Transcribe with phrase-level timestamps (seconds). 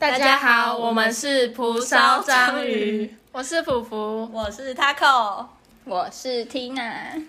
[0.00, 4.30] 大家好，我们是蒲烧章鱼，我是普普。
[4.32, 5.44] 我是 Taco，
[5.84, 7.22] 我是 Tina。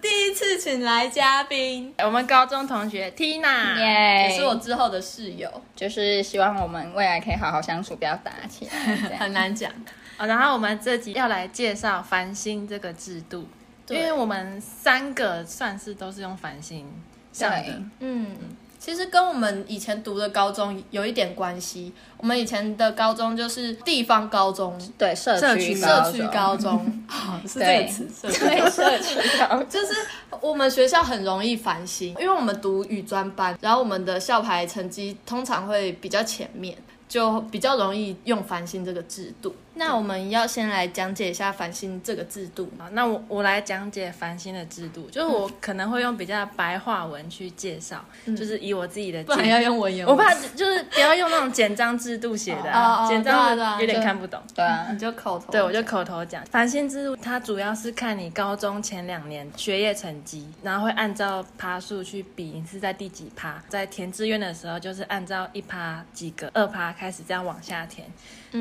[0.00, 8.96] 第一次请来嘉宾，我们高中同学 Tina，耶也是我之后的室友，就是希望我们未来可以好好相处，不要打起来。
[8.96, 9.72] 这样 很难讲。
[10.18, 13.46] 哦然后我们这集要来介绍繁星这个制度，
[13.88, 16.86] 因为我们三个算是都是用繁星
[17.32, 18.34] 上的，嗯，
[18.78, 21.92] 其实跟我们以前读的高中有一点关系。
[22.16, 29.38] 我们以前的高中就是地方高中、对社社区区社区高中，中， 好是这对个词，社区对社区。
[29.38, 29.94] 高中，就是
[30.40, 36.74] 我们学校很容易繁星，因为我们读语专班，然后我们的校牌成绩通常会比较前面，
[37.06, 39.54] 就比较容易用繁星这个制度。
[39.78, 42.70] 那我们要先来讲解一下繁星这个制度。
[42.78, 48.04] 好，那我我来讲解繁星的制度，就是我可能会用比较白话文去介绍，
[48.36, 54.42] 就是以我自己的不然要用文言文，我怕就是不要用那种简章制度写的、 哦哦啊，简章的有点看不懂。
[54.54, 55.52] 对啊你，就口头。
[55.52, 56.44] 对，我就口头讲。
[56.46, 63.62] 繁星制度它主要是看你高中前两年学业成绩，然后会按照趴数去比你是在第几趴。
[63.68, 68.06] 在填志愿的时候，就是按照一趴几个、二趴开始这样往下填。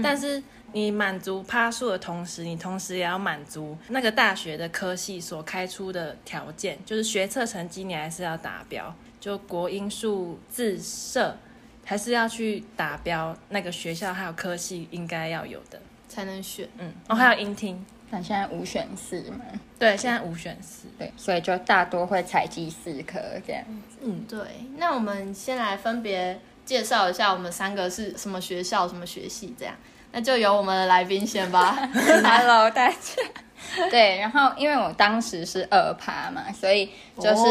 [0.04, 0.44] 但是
[0.76, 11.38] 你满足趴数的同时，你同时也要满足那个大学的科系所开出的条件，就是学测成绩你还是要达标，就国英数自社
[11.86, 15.80] 还是要去达标那个学校还有科系应该要有的。
[16.10, 16.68] 才能选。
[16.78, 19.46] 嗯，哦，还有音听，那现在五选四嘛，
[19.80, 20.88] 对，现在五选四。
[21.00, 23.64] 对，所以就大多会采集四科这样。
[24.02, 24.40] 嗯，对。
[24.76, 29.74] 那我们先来分别介绍一下我们三个是什么学校、什么学系这样。
[30.16, 31.78] 那就由我们的来宾先吧。
[32.24, 32.96] Hello，大家。
[33.92, 37.44] 对，然后因为我当时是二趴嘛，所以就是、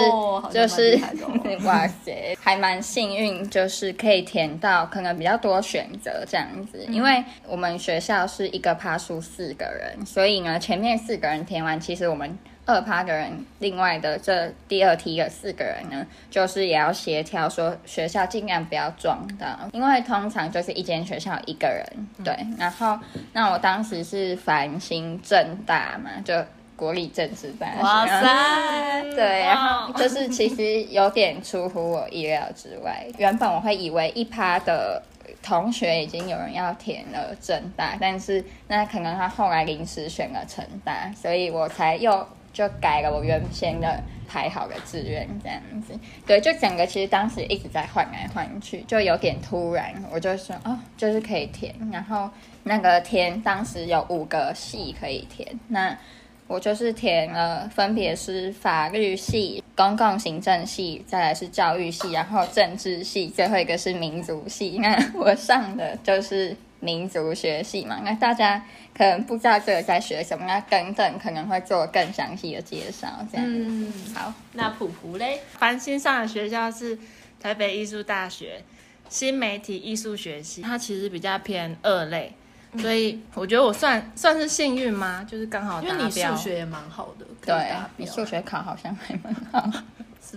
[0.51, 0.99] 就是
[1.67, 6.87] 哇塞，还蛮幸运，就是可以填到可能比较多选择这样子。
[6.89, 21.87] 因为我们学校是一个趴数四个人，所以呢前面四个人填完，其实我们二趴的人，另外的这第二梯的四个人呢，就是也要协调说学校尽量不要撞到，因为通常就是一间学校一个人，
[22.25, 22.35] 对。
[22.59, 22.99] 然后
[23.33, 26.35] 那我当时是繁星正大嘛，就
[26.75, 33.07] 国立政治大学，哇 塞，对，然后就是其实有点出乎我意料之外。
[33.19, 35.03] 原本我会以为一趴的
[35.43, 45.93] 同学已经有人要填了正大，但是那可能他后来临时选了成大，所以我才又就改了我原先的排好的志愿这样子。
[46.27, 52.31] 对，就整个其实当时一直在换来换去，就有点突然，我就说哦，就是可以填，然后
[52.63, 55.95] 那个填当时有五个系可以填，那。
[56.47, 64.79] 我就是填了，分别是法律系、公共行政系，再来是教育系，然后政治系，最后一个是民族系。
[64.79, 67.99] 那我上的就是民族学系嘛。
[68.05, 68.63] 那大家
[68.97, 73.09] 可能不知道这个在学什么，那等等可能会做更详细的介绍。
[73.31, 75.41] 这样，嗯，好，那普普嘞？
[75.59, 76.99] 繁星上的学校是
[77.41, 78.63] 台北艺术大学
[79.09, 82.33] 新媒体艺术学系，它其实比较偏二类，
[82.79, 85.27] 所以我觉得我算算是幸运吗？
[85.29, 86.37] 就是刚好因为你达标。
[86.37, 89.71] 数学也蛮好的，可以对你数学考好像还蛮好。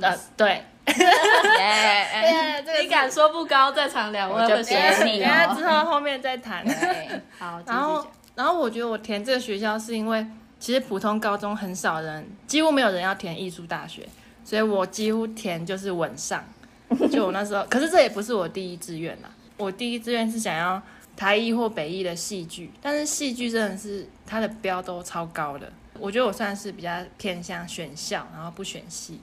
[0.01, 6.63] 呃，对， 耶对，你敢说不高，在场两位我就会别选你等一下之后后面再谈。
[6.65, 10.23] 对，好，继然后续讲。，然后我觉得我填这个学校是因为，
[10.59, 14.07] 其实普通高中很少人，几乎没有人要填艺术大学，
[14.45, 16.43] 所以我几乎填就是稳上。
[17.11, 20.79] 就我那时候， 可是这也不是我第一志愿啦，我第一志愿是想要
[21.15, 29.19] 台艺或北艺的戏剧，但是戏剧真的是它的标都超高的，我觉得我算是比较偏向选校，然后不选系。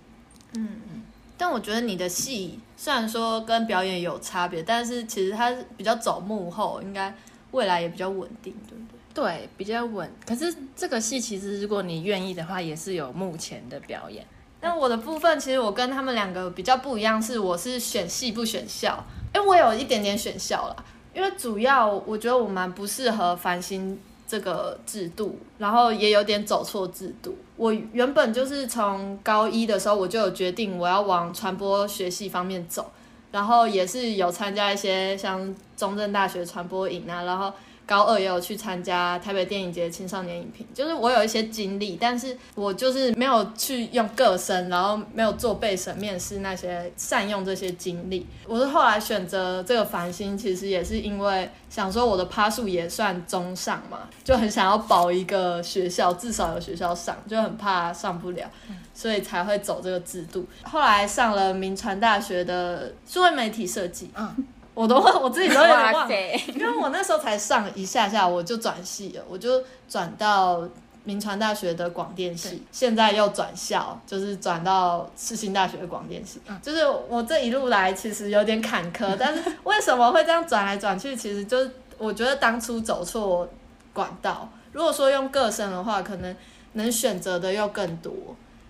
[1.39, 7.15] 但我觉得你的戏虽然说跟表演有差别，但是其实它比较走幕后，应该
[7.53, 8.77] 未来也比较稳定，对
[9.15, 9.49] 对？
[9.57, 10.11] 比较稳。
[10.27, 14.27] 可是这个戏其实如果你愿意的话，也是有目前的表演。
[14.61, 20.77] 但我的部分其实我跟他们两个比较不一样，是我是选戏不选校，因为我有一点点选校啦，
[21.15, 27.37] 因为主要我觉得我蛮不适合繁星这个制度，然后也有点走错制度。
[27.57, 32.91] 我原本就是从高一的时候我就有决定我要往传播学系方面走，
[33.31, 37.53] 然后也是有参加一些像中正大学传播营啊，然后
[37.87, 48.27] 高二也有去参加台北电影节青少年影评，就是我有一些经历，但是我就是没有去用个身，然后没有做备审面试那些善用这些经历。
[48.47, 58.49] 我是后来选择这个繁星，其实也是因为想说我的趴数也算中上嘛，就很想要保一个学校，至少有学校上，就很怕上不了，
[58.95, 60.47] 所以才会走这个制度。
[60.63, 64.35] 后来上了民传大学的数位媒体设计，嗯，
[64.75, 70.63] 我都我自己都有点忘因为我那时候才上一下下，我就转系了，我就转到
[71.05, 76.41] 民传大学的广电系，现在又转校，就是转到世新大学的广电系。
[76.61, 81.15] 就是我这一路来其实有点坎坷， 但是为什么会这样转来转去？
[81.15, 83.49] 其实就是我觉得当初走错
[83.93, 84.49] 管道。
[84.73, 86.35] 如果说用个生的话，可能
[86.73, 88.13] 能选择的又更多。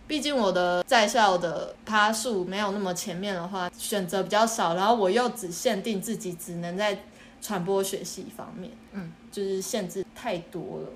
[0.06, 6.98] 毕竟我的在校的趴数没有那么前面的话，选择比较少，然后我又只限定自己只能在
[7.40, 10.88] 传播学系方面，嗯，就是限制太多了。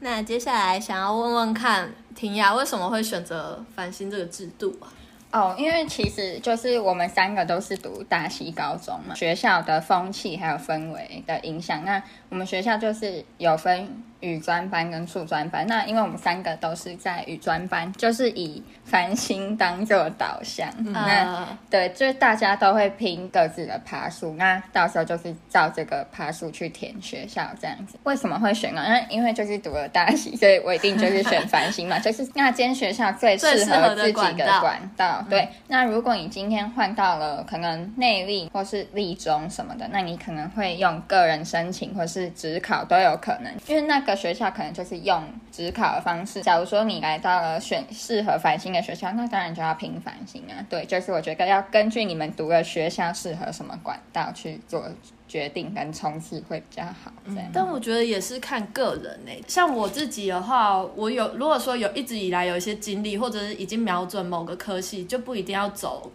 [0.00, 4.92] 那接下来想要问问看，婷雅为什么会选择繁星这个制度啊？
[5.30, 11.84] 哦，因为其实就是我们三个都是读大溪高中嘛，学校的风气还有氛围的影响。
[11.84, 15.66] 那我们学校就是有分语专班跟数专班。
[15.66, 20.68] 那因为我们三个都是在语专班，就是以繁星当做导向。
[20.92, 27.98] 那呃，对，就是大家都会拼各自的爬树，那到时候就是照这个爬树去填学校这样子。
[28.04, 28.82] 为什么会选呢？
[28.86, 35.26] 因为因为就是读了大喜，所以我一定就是选繁星嘛， 就是那间学校最适合自己的管道管道。
[35.28, 46.42] 对，那如果你今天换到了可能内力或是力中什么的，那你可能会用个人申请或是职考都有可能，因为那个学校可能就是用职考的方式。
[46.42, 50.64] 假如说你来到了选适合繁星的学校，那当然就要拼繁星啊。
[50.68, 54.86] 对，就是我觉得要根据你们读的学校适合什么管道去做
[55.26, 57.12] 决定跟冲刺会比较好。
[57.26, 57.50] 这样。
[57.52, 66.10] 但我觉得也是看个人诶、像我自己的话，我有如果说有一直以来有一些经历，或者是已经瞄准某个科系，就不一定要走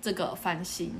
[0.00, 0.92] 这个繁星。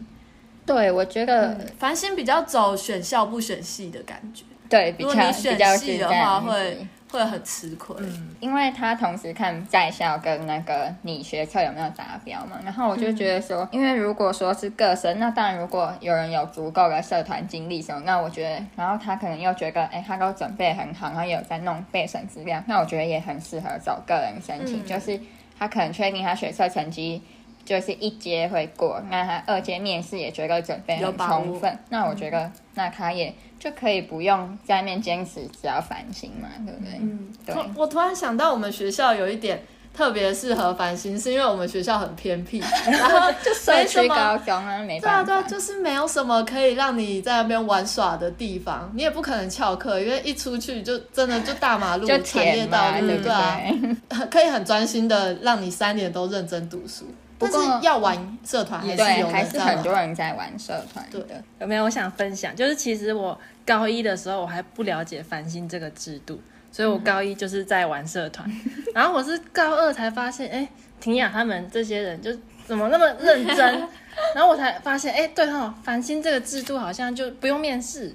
[0.64, 7.94] 对，我觉得、繁星比较走选校不选系的感觉，对比较比较是系的话这样会会很吃亏。
[8.40, 25.20] 因为他同时看在校跟那个你学测有没有达标嘛，然后我就觉得说，因为如果说是个生，那当然如果有人有足够的社团经历什么，那我觉得，然后他可能又觉得，哎，他都准备很好，然后也有在弄备审资料，那我觉得也很适合走个人申请，嗯就是
[25.58, 27.22] 他可能确定他学测成绩。
[27.64, 36.98] 就是一阶会过，那他二阶面试也觉得准备很充分，那我觉得那他也就可以不用在那边坚持只要繁星嘛，对不对？
[37.00, 39.62] 嗯，对我突然想到，我们学校有一点
[39.94, 42.58] 特别适合繁星，是因为我们学校很偏僻，
[42.90, 45.32] 然后就社区没什么高中啊，没对啊，办法。
[45.32, 53.60] 对啊，就是没有什么可以让你在那边玩耍的地方，你也不可能翘课，因为一出去就真的就大马路、就产业道路，对不对啊，
[54.30, 57.04] 可以很专心的让你三年都认真读书。
[57.46, 61.20] 不过但是要玩社团还是对，有还是很多人在玩社团对。
[61.22, 61.42] 的。
[61.60, 62.54] 有没有我想分享？
[62.54, 66.40] 就是其实我高一的时候我还不了解繁星这个制度，
[66.70, 68.50] 所以我高一就是在玩社团，
[68.94, 70.68] 然后我是高二才发现，哎，
[71.00, 72.30] 婷雅他们这些人就
[72.66, 73.88] 怎么那么认真，
[74.34, 78.14] 然后我才发现，哎，对哈、繁星这个制度好像就不用面试，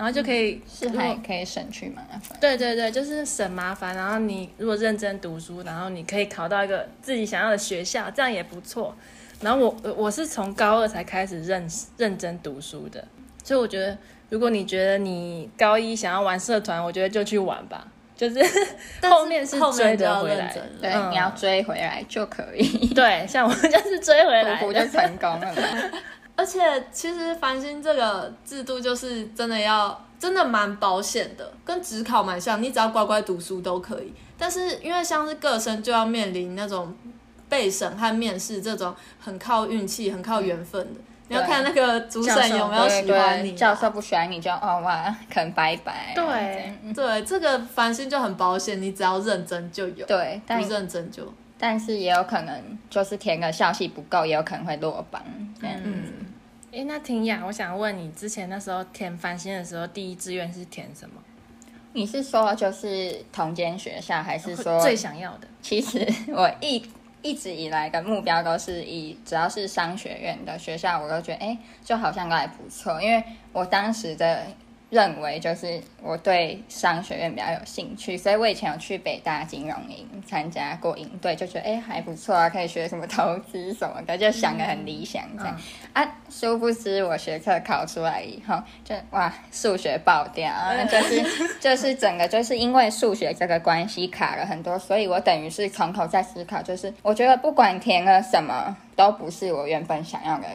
[0.00, 2.38] 然后就可以是还可以省去麻烦。
[2.40, 3.94] 对对对，就是省麻烦。
[3.94, 8.96] 然后你如果认真读书，然后你可以考到一个自己想要的学校，这样也不错。
[9.42, 11.68] 然后我我是从高二才开始认
[11.98, 13.04] 认真读书的，
[13.44, 13.98] 所以我觉得，
[14.30, 17.86] 如果你觉得你高一想要玩社团，我觉得就去玩吧，
[18.16, 18.40] 就是
[19.06, 20.50] 后面是追得回来。
[20.80, 24.80] 对，嗯你要追回来就可以，对，像我就是追回来虎虎就。
[24.86, 26.00] 成功了嘛。
[26.40, 26.58] 而且
[26.90, 34.14] 其实繁星这个制度就是真的要真的蛮保险的，跟职考蛮像，你只要乖乖读书都可以。
[34.38, 36.96] 但是因为像是个生就要面临那种
[37.46, 46.14] 备审和面试这种很靠运气、很靠缘分的，你要看那个主审有没有喜欢你、对，教授不喜欢你就哦哇，可能拜拜啊。
[46.14, 55.22] 对对这个繁星就很保险，你只要认真就有，对，但不认真就但是也有可能就是填个校系不够，也有可能会落榜
[55.60, 55.76] 这样。
[55.84, 56.04] 嗯。
[56.72, 61.16] 哎，那婷雅，我想问你，之前那时候填繁星的时候，第一志愿是填什么？
[61.92, 65.48] 你是说就是同间学校，还是说最想要的？
[65.60, 66.80] 其实 我一
[67.22, 73.02] 一直以来的目标都是以只要是商学院的学校，我都觉得哎、诶就好像都还不错。
[73.02, 73.20] 因为
[73.52, 74.46] 我当时的
[74.90, 85.56] 认为就是我对商学院比较有兴趣，所以我以前有去北大金融营参加过营队，就觉得哎还不错啊，可以学什么投资什么的，就想的很理想这样、
[85.92, 86.16] 啊。
[86.28, 90.52] 殊不知我学测考出来以后，就哇数学爆掉，
[90.90, 100.46] 就是就是整个就是因为数学这个关系卡了很多，所以我等于是从头再思考，就是我觉得不管填了什么，都不是我原本想要的。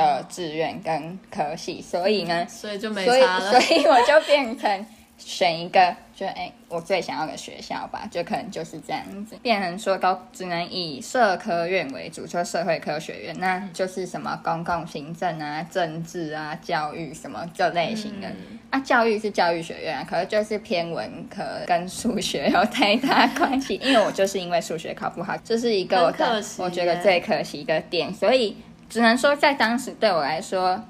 [0.00, 3.20] 的志愿跟科系，所以呢，所以就没所以。
[3.20, 4.86] 所以我就变成
[5.18, 18.28] 选一个，就哎、我最想要的学校吧，就可能就是这样子，变成说都只能以社科院为主，就社会科学院，那就是什么公共行政啊、政治啊、教育什么这类型的。
[18.70, 23.74] 啊，教育是教育学院啊，可是就是偏文科，跟数学有太大关系。
[23.82, 28.56] 因为我就是因为数学考不好，这是一个我的我觉得最可惜的点，所以
[28.90, 30.82] 只能说在当时对我来说，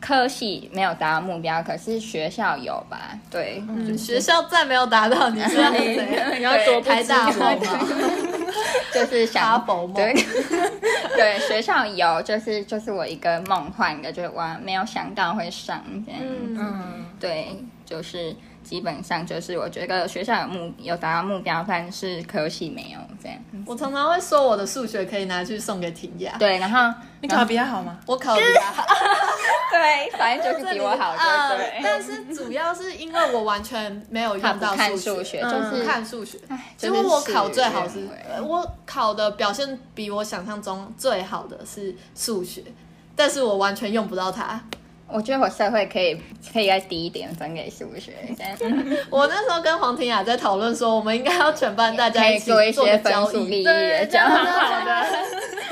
[0.00, 3.18] 科系没有达到目标，可是学校有吧？
[3.30, 6.38] 对，嗯，学校再没有达到，你是要怎样？
[6.38, 7.78] 你要多不台大知梦吗？
[8.92, 10.14] 就是哈想佛梦对
[11.16, 16.20] 对，学校有，就是就是我一个梦幻的，就是我，没有想到会上这样。
[16.22, 17.48] 嗯，嗯，对，
[17.84, 18.34] 就是
[18.64, 23.38] 基本上就是我觉得学校有目有达到目标，但是可惜没有这样。
[23.66, 27.98] 我常常会说我的数学可以拿去送给婷雅，对，然后你考得比较好吗？
[28.06, 28.84] 我考比较好，
[29.70, 31.80] 对，反正就是比我好，呃对 对。
[31.82, 36.38] 但是主要是因为我完全没有用到看数数学，嗯就是不看数学。
[36.76, 38.08] 结真的果我考最好是
[38.42, 42.62] 我考的表现比我想象中最好的是数学，
[43.14, 44.60] 但是我完全用不到它。
[45.14, 46.20] 我觉得我社会可以
[46.52, 48.12] 可以再低一点分给数学，
[49.08, 52.98] 我那时候跟黄婷雅在讨论说，我们应该要全班大家 一起做一些。
[52.98, 54.84] 分数利益对，的这样交蛮好换。
[54.84, 55.18] 的，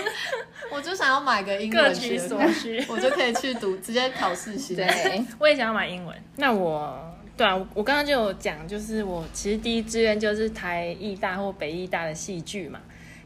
[0.71, 2.85] 我就想要买个英文学取所，需。
[2.89, 4.77] 我就可以去读，直接考试型。
[4.77, 6.17] 对，我也想要买英文。
[6.37, 6.97] 那我
[7.37, 12.79] 对啊，我我刚刚就有讲，就是我其实第一志愿就是台艺大或北艺大的戏剧嘛。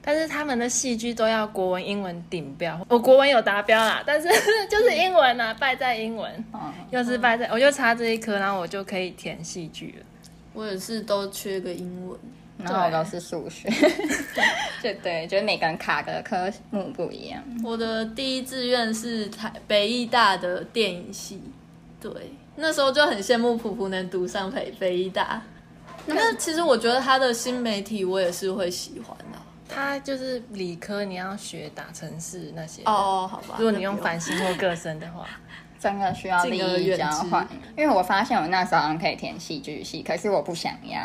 [0.06, 4.28] 但是他们的戏剧都要国文、英文顶标，我国文有达标啦，但是
[4.70, 10.06] 就是英文啊，败在英文，嗯又是败在，我就差这一科，然后我就可以填戏剧了。
[10.54, 12.16] 我也是都缺个英文。
[12.58, 13.68] 然后我都是数学，
[14.82, 17.44] 就对，就是每个人卡的科目不一样。
[17.62, 21.38] 我的第一志愿是台北艺大的电影系，
[22.00, 22.10] 对，
[22.56, 25.42] 那时候就很羡慕普普能读上北北艺大。
[26.06, 29.38] 那其实我觉得他的新媒体我也是会喜欢的。
[29.68, 32.82] 它就是理科，你要学打程式那些。
[32.84, 33.56] 哦，好吧。
[33.58, 35.28] 如果你用繁星或各生的话，
[35.78, 41.00] 真的需要利益交换，因为我发现我那时候好像可以填戏剧系，可是我不想要，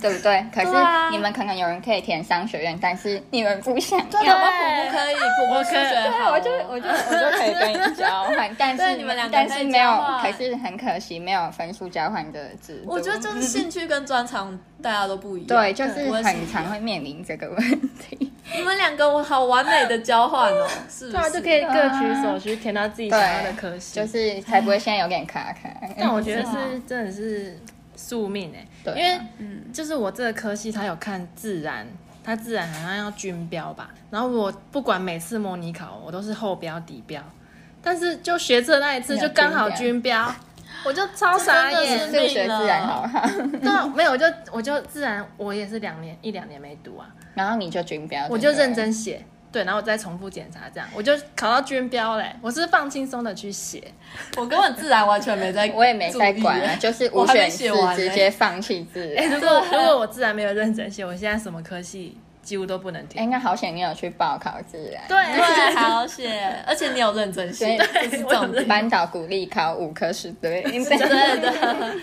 [0.00, 0.44] 对不对？
[0.52, 0.70] 可是
[1.10, 4.34] 你们可能有人可以填商学院，但是你们不想对，要。
[4.34, 6.30] 搞不好普普可以，普普数学对，好。
[6.32, 9.90] 我就我就我就可以跟你交换，但是 你们两个可以但是没有
[10.22, 12.90] 可是很可惜没有分数交换的制度。
[12.90, 15.48] 我觉得就是兴趣跟专长大家都不一样。
[15.48, 18.32] 对，就是很常会面临这个问题。
[18.56, 21.32] 你们两个我好完美的交换哦， 是不对啊，是？
[21.32, 23.94] 就可以各取所需，填到自己想要的科系。
[23.94, 25.68] 就是才不会现在有点卡卡。
[25.98, 27.58] 但我觉得是真的是
[27.96, 31.86] 宿命哎、对啊因为嗯就是我这个科系，它有看自然，
[32.24, 33.90] 它自然好像要均标吧。
[34.10, 37.22] 然后我不管每次模拟考，我都是后标底标，
[37.82, 40.32] 但是就学测那一次就刚好均均标，
[40.84, 43.28] 我就超傻眼数学自然好哈，
[43.60, 47.06] 对啊，没有，我就我就自然，我也是两年一两年没读啊，
[47.38, 49.24] 然后你就均标，我就认真写。
[49.50, 52.36] 对，然后我再重复检查，这样我就考到均标嘞。
[52.42, 53.82] 我是放轻松的去写，
[54.36, 59.34] 我根本自然完全没在， 我也没在管啊，就是五选四写完呢直接放弃自 哎、然。
[59.34, 63.30] 如果如果我自然没有认真写，我现在什么科系几乎都不能哎，填。
[63.30, 65.02] 那好险你有去报考自然。
[65.08, 68.64] 对对，好险，而且你有认真写，对这是。
[68.66, 71.94] 班导鼓励考五科是对， 对的。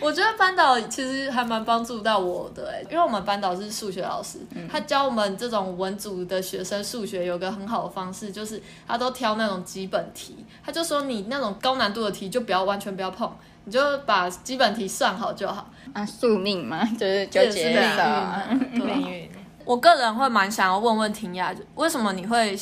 [0.00, 4.38] 我觉得班导其实还蛮帮助到我的哎、因为我们班导是数学老师，
[4.70, 13.30] 他教我们这种文组的学生数学有个很好的方式，就是他都挑那种基本题，他就说你那种高难度的题就不要完全不要碰，
[13.64, 15.70] 你就把基本题算好就好。
[15.92, 19.30] 啊，宿命嘛，就是就这也是接受命运。
[19.64, 22.56] 我个人会蛮想要问问婷雅，为什么你会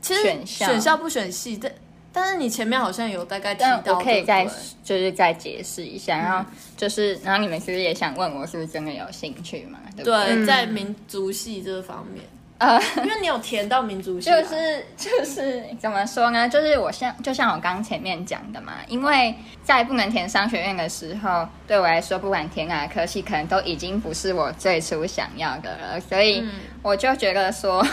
[0.00, 1.72] 其实选校不选系，但
[2.12, 4.46] 但是你前面好像有大概提但到，我可以再
[4.84, 6.44] 就是再解释一下，然后
[6.76, 9.78] 就是，然后你们是不是也想问我是不是真的有兴趣嘛？
[9.96, 12.24] 对在民族系这方面，
[12.58, 16.48] 啊，因为你有填到民族系啊、就是就是怎么说呢？
[16.48, 26.50] 就是我像就像我刚前面讲的嘛，因为在不能填商学院的时候，对我来说，不管填哪个科系，可能都已经不是我最初想要的了，所以嗯。
[26.82, 27.86] 我就觉得说。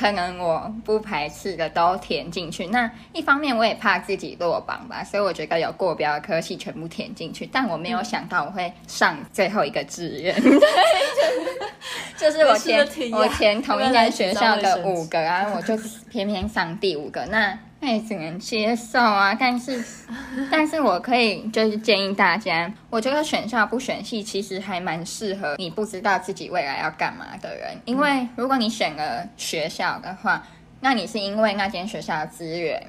[0.00, 2.66] 可能我不排斥的都填进去。
[2.68, 7.46] 那一方面我也怕自己落榜吧，所以我觉得有过标的科系全部填进去。
[7.52, 10.34] 但我没有想到我会上最后一个志愿，
[12.16, 15.76] 就是我填我填同一间学校的五个，然后我就
[16.08, 17.26] 偏偏上第五个。
[17.26, 19.82] 那那也只能接受啊， 但是，
[20.50, 30.46] 但是我可以就是建议大家，我觉得选校不选系其实还蛮适合你不知道自己未来要干嘛的人，因为如果你选了学校的话，
[30.80, 32.82] 那你是因为那间学校的资源，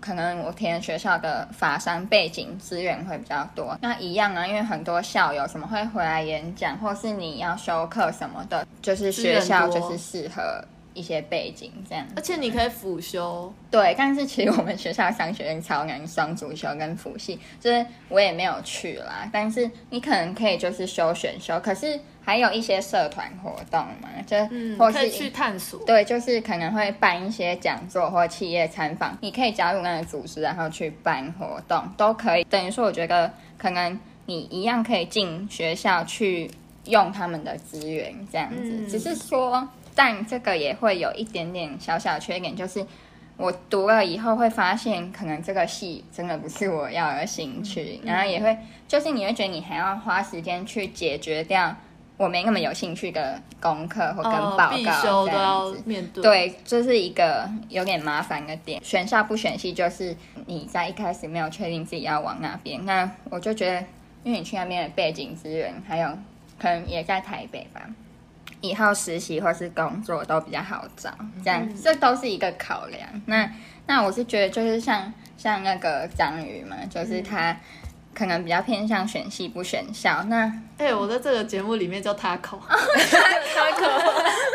[0.00, 10.64] 可能我填学校的法商背景资源会比较多，那一样啊，因为很多校友什么会回来演讲，或是你要修课什么的，就是学校就是适合。
[10.96, 13.52] 一些背景这样，而且你可以辅修。
[13.70, 19.28] 对，但是其实我们学校商学院超难双主修跟辅系，就是我也没有去啦。
[19.30, 24.36] 但是你可能可以就是修选修，可是还有一些社团活动嘛，就
[24.78, 25.84] 或是去探索。
[25.84, 32.44] 对，就是可能会办一些讲座或企业参访，你可以加入那个组织，然后去办活动都可以。
[32.44, 36.50] 等于说，我觉得可能你一样可以进学校去
[36.86, 39.68] 用他们的资源，这样子，只是说。
[39.96, 42.86] 但这个也会有一点点小小缺点，就是
[43.36, 51.74] 我读了以后会发现，可能这个系真的不是我要的兴趣，然后也会就是你会觉得你还要花时间去解决掉
[52.18, 54.76] 我没那么有兴趣的功课或跟报告
[55.26, 55.82] 这样子，
[56.22, 58.82] 对，这是一个有点麻烦的点。
[58.82, 63.80] 选校不选系，就是你在一开始没有确定自己要往哪边，那我就觉得，
[64.24, 66.08] 因为你去那边的背景资源，还有
[66.58, 67.82] 可能也在台北吧。
[68.66, 71.10] 以后实习或是工作都比较好找，
[71.44, 73.08] 这样这都是一个考量。
[73.26, 73.50] 那
[73.86, 77.56] 那我是觉得就是像像那个章鱼嘛，就是他
[78.14, 80.22] 可能比较偏向选系不选校。
[80.24, 83.86] 那哎，我在这个节目里面叫他口，他口，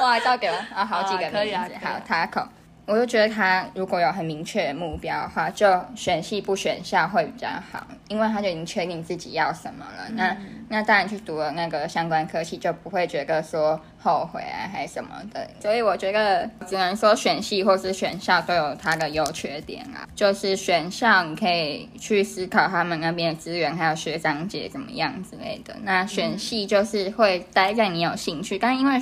[0.03, 2.47] 哇，倒给我啊，好几个名字，好他口。
[2.85, 10.09] 我就觉得他如果有很明确的目标的话，就选系不选校会比较好，因为他就已经确定自己要什么了。
[10.13, 10.35] 那
[10.67, 15.47] 那当然去读了那个相关科系，就不会觉得说后悔啊还是什么的。
[15.61, 20.07] 所以我觉得只能说选系或是选校都有它的优缺点啊。
[20.15, 25.75] 就是选校你可以去思考他们那边的资源，还有学长姐怎么样之类的。
[25.83, 28.99] 那选系就是会待在你有兴趣，但因为。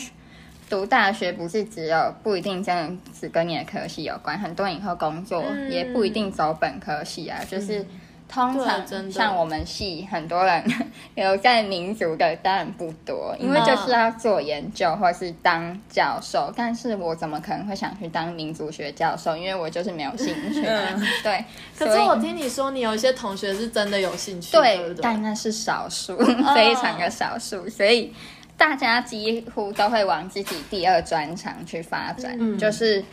[0.70, 7.40] 读大学不是只有不一定真的只跟你的科系有关，很多人以后工作也不一定走本科系啊。
[7.50, 7.86] 就是
[8.28, 10.64] 通常像我们系很多人
[11.16, 16.54] 留在民族的当然不多，因为就是要做研究或是当教授。
[16.56, 19.36] 但是我怎么可能会想去当民族学教授？
[19.36, 20.62] 因为我就是没有兴趣。
[21.24, 21.44] 对，
[21.76, 26.16] 可是我听你说你有一些同学是真的有兴趣，对，但那是少数，
[26.54, 28.14] 非常的少数，所以。
[28.60, 33.04] 大家几乎都会往自己第二专长去发展，就是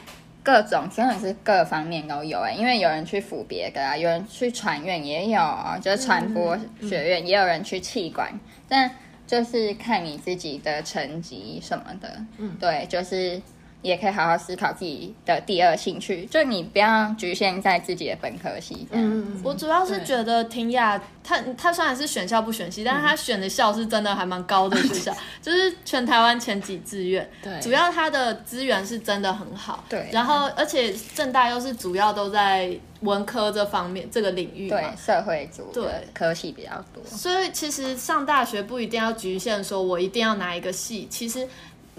[0.43, 5.41] 各种真的是各方面都有哎，因为有人去辅别的啊，有人去传院也有，
[5.81, 8.91] 就是传播学院，也有人去气管，但
[9.27, 13.41] 就是看你自己的成绩什么的，嗯，对，就是。
[13.87, 18.87] 也可以好好思考自己的第二兴趣，就你不要局限在自己的本科系。
[18.91, 27.31] 嗯，我主要是觉得婷雅，她她虽然是选校不选系，但是她选的校是真的还蛮高的学校， 就是全台湾前几志愿。
[27.41, 29.85] 对，主要她的资源是真的很好。
[29.89, 37.05] 对，然后而且正大又是主要都在文科这方面这个领域，对，社会组对科系比较多。
[37.05, 41.47] 所以其实上大学不一定要局限说我一定要拿一个系，其实。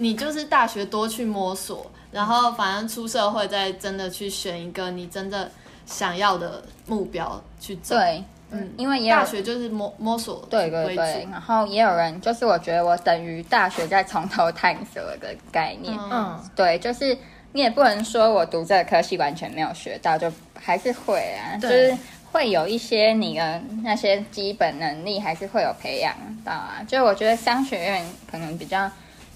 [0.00, 5.50] 你就是大学多去摸索，然后反正出社会再真的去选一个你真的
[5.86, 7.96] 想要的目标去走。
[7.96, 15.98] 对，嗯，因为也大学就是摸摸索对对对，然后也有人就是我觉得我等于大学在从头探索的概念。
[15.98, 17.18] 嗯，对，就是
[17.50, 21.92] 你也不能说我读这个科系完全没有学到，就还是会啊，就是
[22.30, 26.78] 会有一些你的那些基本能力还是会有培养到啊。
[26.86, 28.88] 就我觉得商学院可能比较。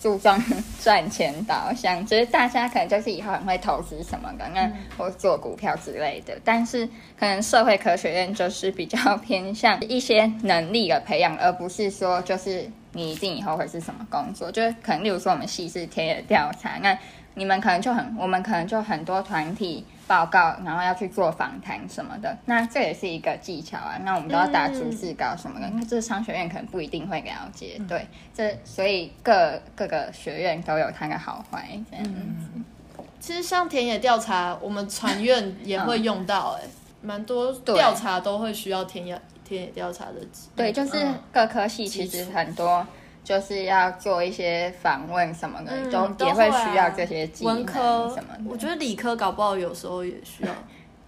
[0.02, 0.36] 注重
[0.82, 6.36] 赚钱导向，就是大家可能就是以后很会投资什么的，那或做股票之类的。
[6.44, 6.84] 但是
[7.16, 14.50] 可能社会科学院就是比较偏向一些能力的培养，而不是说就是你一定以后会是什么工作。
[14.50, 16.98] 就是可能例如说我们系是田野调查，那
[17.34, 19.86] 你们可能就很，我们可能就很多团体。
[20.04, 23.96] 报告，然后要去做访谈什么的，那这也是一个技巧啊。
[24.02, 27.80] 那我们都要打逐字稿什么的，那这商学院可能不一定会了解。
[27.88, 33.00] 对，这所以各各个学院都有它的好坏这样子。
[33.20, 36.68] 其实像田野调查，我们传院也会用到，哎，
[37.00, 39.18] 蛮多调查都会需要田野
[39.48, 40.16] 田野调查的。
[40.54, 42.86] 对，就是各科系其实很多
[43.24, 48.42] 就是要做一些访问什么的，嗯都都也会需要这些技能文科什么的。
[48.48, 50.52] 我觉得理科搞不好有时候也需要。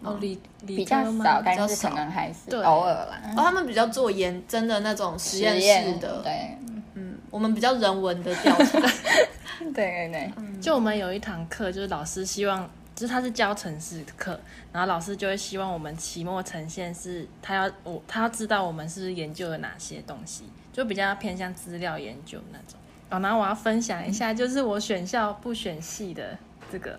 [0.02, 1.74] 哦，理理比较科吗少，但较少。
[1.74, 3.22] 是可能还是偶尔啦。
[3.36, 6.58] 哦，他们比较做研真的那种实验室的，对。
[6.92, 8.78] 嗯，我们比较人文的调查。
[9.72, 14.38] 对对对，就我们有一堂课，就是老师希望，就是他是教城市课，
[14.72, 20.44] 然后老师就会希望我们期末呈现是，他要我他要知道我们是不是研究了哪些东西，
[20.74, 22.78] 就比较偏向资料研究那种。
[23.08, 26.36] 哦，然后我要分享一下，就是我选校不选系的
[26.70, 26.98] 这个。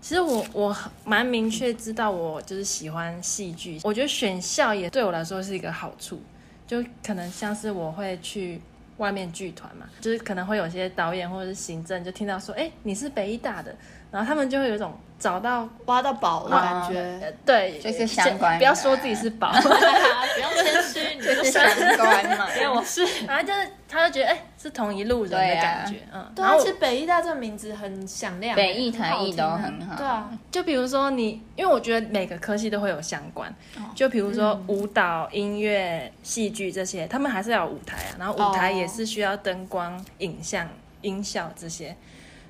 [0.00, 6.20] 其实我我蛮明确知道我就是喜欢戏剧，我觉得选校也对我来说是一个好处，
[6.66, 8.60] 就可能像是我会去
[8.96, 13.72] 外面剧团嘛，就是可能会有些导演或者是行政就听到说，哎，你是北医大的，
[14.12, 21.64] 然后他们就会有一种找到挖到宝的感觉，呃对，就是相关不要说自己是宝， 不要谦虚，你就是相
[21.96, 22.46] 关嘛。
[22.54, 23.04] 因为我是。
[23.26, 29.96] 然后就是他就觉得哎、是同一路人的感觉，嗯，对啊，然后其实北艺大这个名字很响亮，北艺台艺都很好。
[29.96, 33.54] 对啊，就比如说你，因为我觉得每个科系都会有相关，
[33.94, 38.76] 就比如说舞蹈、音乐、戏剧这些，他们还是要有舞台啊，然后舞台哦。
[38.76, 40.68] 也是需要灯光、影像、
[41.02, 41.94] 音效这些，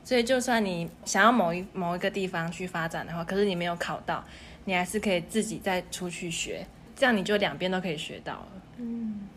[0.04, 4.24] 所以就算你想要某一某一个地方去发展的话，可是你没有考到，
[4.64, 8.48] 你还是可以自己再出去学，这样你就两边都可以学到了。
[8.78, 9.28] 嗯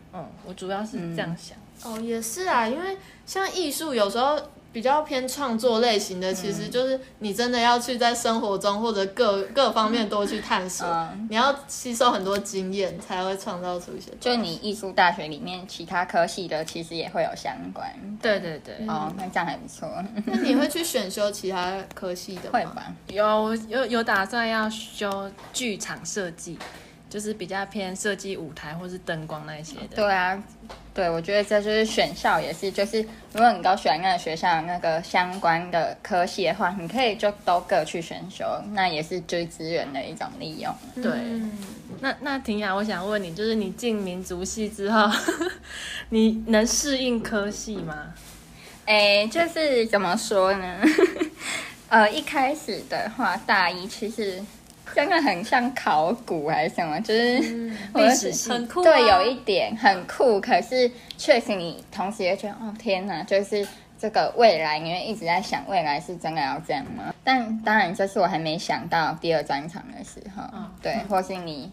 [0.46, 1.58] 我主要是这样想。
[1.84, 4.40] 哦，也是啊，因为像艺术有时候
[4.76, 14.10] 比较偏创作类型的，其实就是你真的要去在生活中或者各各方面多去探索，嗯你要吸收很多经验，才会创造出一些。
[14.20, 17.90] 就你艺术大学里面其他科系的，其实也会有相关。
[18.20, 19.88] 对对对，哦，那这样还不错，
[20.26, 22.50] 那你会去选修其他科系的吗？
[22.52, 22.94] 会吧？
[23.06, 26.58] 有有有打算要修剧场设计，
[27.08, 29.96] 就是比较偏设计舞台或是灯光那一些的。
[29.96, 30.42] 对啊，
[30.92, 33.00] 对，我觉得这就是选校也是，就是
[33.32, 40.74] 如果你都选那个学校那个相关的科系的话，你可以就都各去选修，那也是就是资源的一种利用。
[40.94, 41.52] 对嗯
[42.00, 45.08] 那那婷雅，我想问你，就是你进民族系之后，
[46.10, 48.12] 你能适应科系吗？
[48.84, 50.80] 哎，就是怎么说呢？
[51.88, 54.42] 呃，一开始的话，大一其实
[54.96, 58.48] 真的很像考古还是什么，就是我历史系。
[58.48, 67.12] 很酷、啊，对，有一点很酷，可是确实你同时也觉得，哦天哪，就是这个未来，你会一直在想未来是真的要这样吗？
[67.22, 70.42] 但当然，这是我还没想到第二专场的时候，
[70.80, 71.70] 对，或是你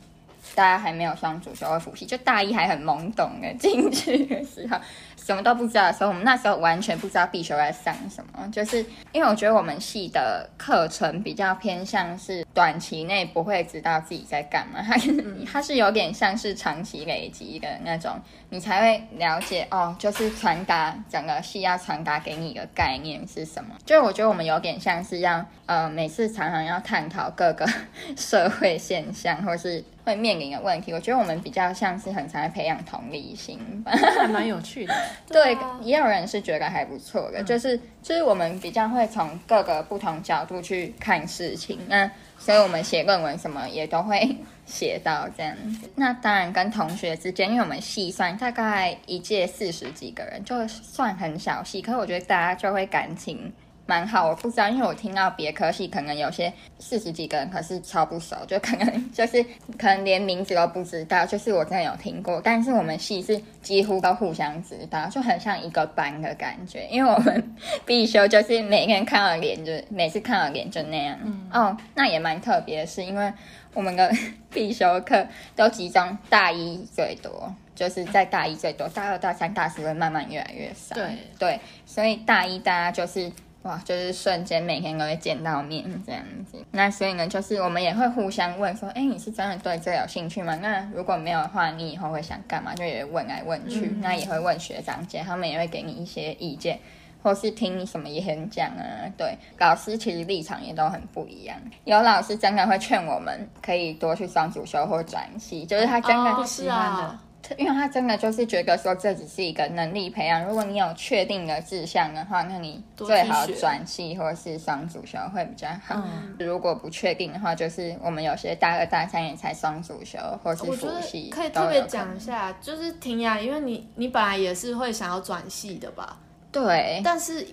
[0.55, 4.77] 大家还没有上主修或辅系，就大一还很懵懂的进去的时候，
[5.17, 14.95] 什么都不知道的时候，我们那时候完全不知道必修在上什么，就是因为我觉得我们系的课程比较偏向是短期内不会知道自己在干嘛，它
[15.51, 23.75] 它是有点像是长期累积的那种，你才会了解哦，就是传达整个系要传达给你的概念是什么。
[23.85, 27.65] 就我觉得我们有点像是要呃，每次常常要探讨各个
[28.17, 33.91] 社会现象或是会面临的问题，我觉得我们比较像是很常在培养同理心吧。
[33.91, 34.93] 还蛮有趣的。
[35.27, 44.35] 对啊，也有人是觉得还不错的，就是就是我们比较会从各个不同角度去看事情，那所以我们写论文什么也都会
[44.65, 45.89] 写到这样子。
[45.95, 53.51] 那当然跟同学之间，因为我们系算大概一届四十几个人，就算很小系，可是我觉得大家就会感情。
[53.85, 59.43] 蛮好，我不知道，因为我听到别科系可能有些四十几个人，可是超不熟，就可能就是
[59.77, 71.17] 可能连名字都不知道，就是我真的有听过，但是我们系是几乎都互相知道，就很像一个班的感觉，因为我们必修就是每个人看到脸就每次看到脸就那样，
[71.51, 73.33] 哦，那也蛮特别的是，因为
[73.73, 74.11] 我们的
[74.51, 77.53] 必修课都集中大一最多。
[77.75, 80.93] 就是在大一最多，大二、大三、大四会慢慢越来越少。
[80.93, 83.31] 对对，所以大一大家就是
[83.63, 86.57] 哇，就是瞬间每天都会见到面这样子。
[86.71, 90.55] 那所以呢，就是我们也会互相问说，哎，你是真的对这有兴趣吗？
[90.61, 92.75] 那如果没有的话，你以后会想干嘛？
[92.75, 96.79] 就也问来问去，那也会问学长姐，他们也会给你一些意见。
[97.21, 101.55] 或是听你什么演讲啊，对，老师其实立场也都很不一样。
[101.85, 107.17] 有老师真的会劝我们可以多去上主修或转系，就是他真的哦喜欢的
[107.57, 115.95] 因为他真的就是觉得说这只是一个能力培养，如果你有确定的志向的话，那你最好转系或是双主修会比较好。
[115.95, 126.17] 嗯如果不确定的话，就是我们有些大二大三也才双主修或是辅系，可以特别讲一下，就是婷雅，因为你你本来也是会想要转系的吧？
[126.51, 127.45] 对，但是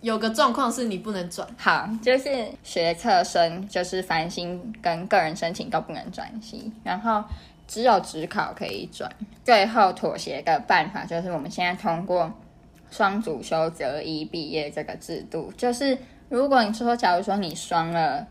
[0.00, 7.24] 有个状况是你不能转，好，就是学测生，就是繁星跟个人申请都不能转系，然后
[7.66, 9.10] 只有职考可以转。
[9.44, 12.32] 最后妥协的办法就是我们现在通过
[12.90, 15.96] 双主修择一毕业这个制度，就是
[16.28, 18.26] 如果你说，假如说你双了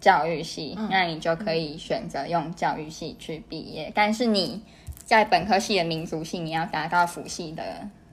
[0.00, 4.62] 教育系，那你就可以选择用教育系去毕业，但是你
[5.04, 7.62] 在本科系的民族系，你要达到辅系的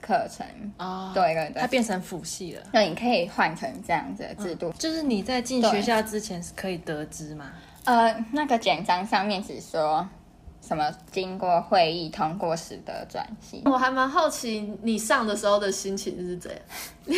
[0.01, 0.45] 课程。
[0.77, 2.61] 哦，对对对它变成辅系了。
[2.71, 4.71] 那你可以换成这样子的制度。
[4.77, 7.51] 就是你在进学校之前是可以得知吗？
[7.85, 10.07] 呃，那个简章上面只说
[10.65, 13.61] 什么经过会议通过使得转型。
[13.65, 16.59] 我还蛮好奇你上的时候的心情是怎样，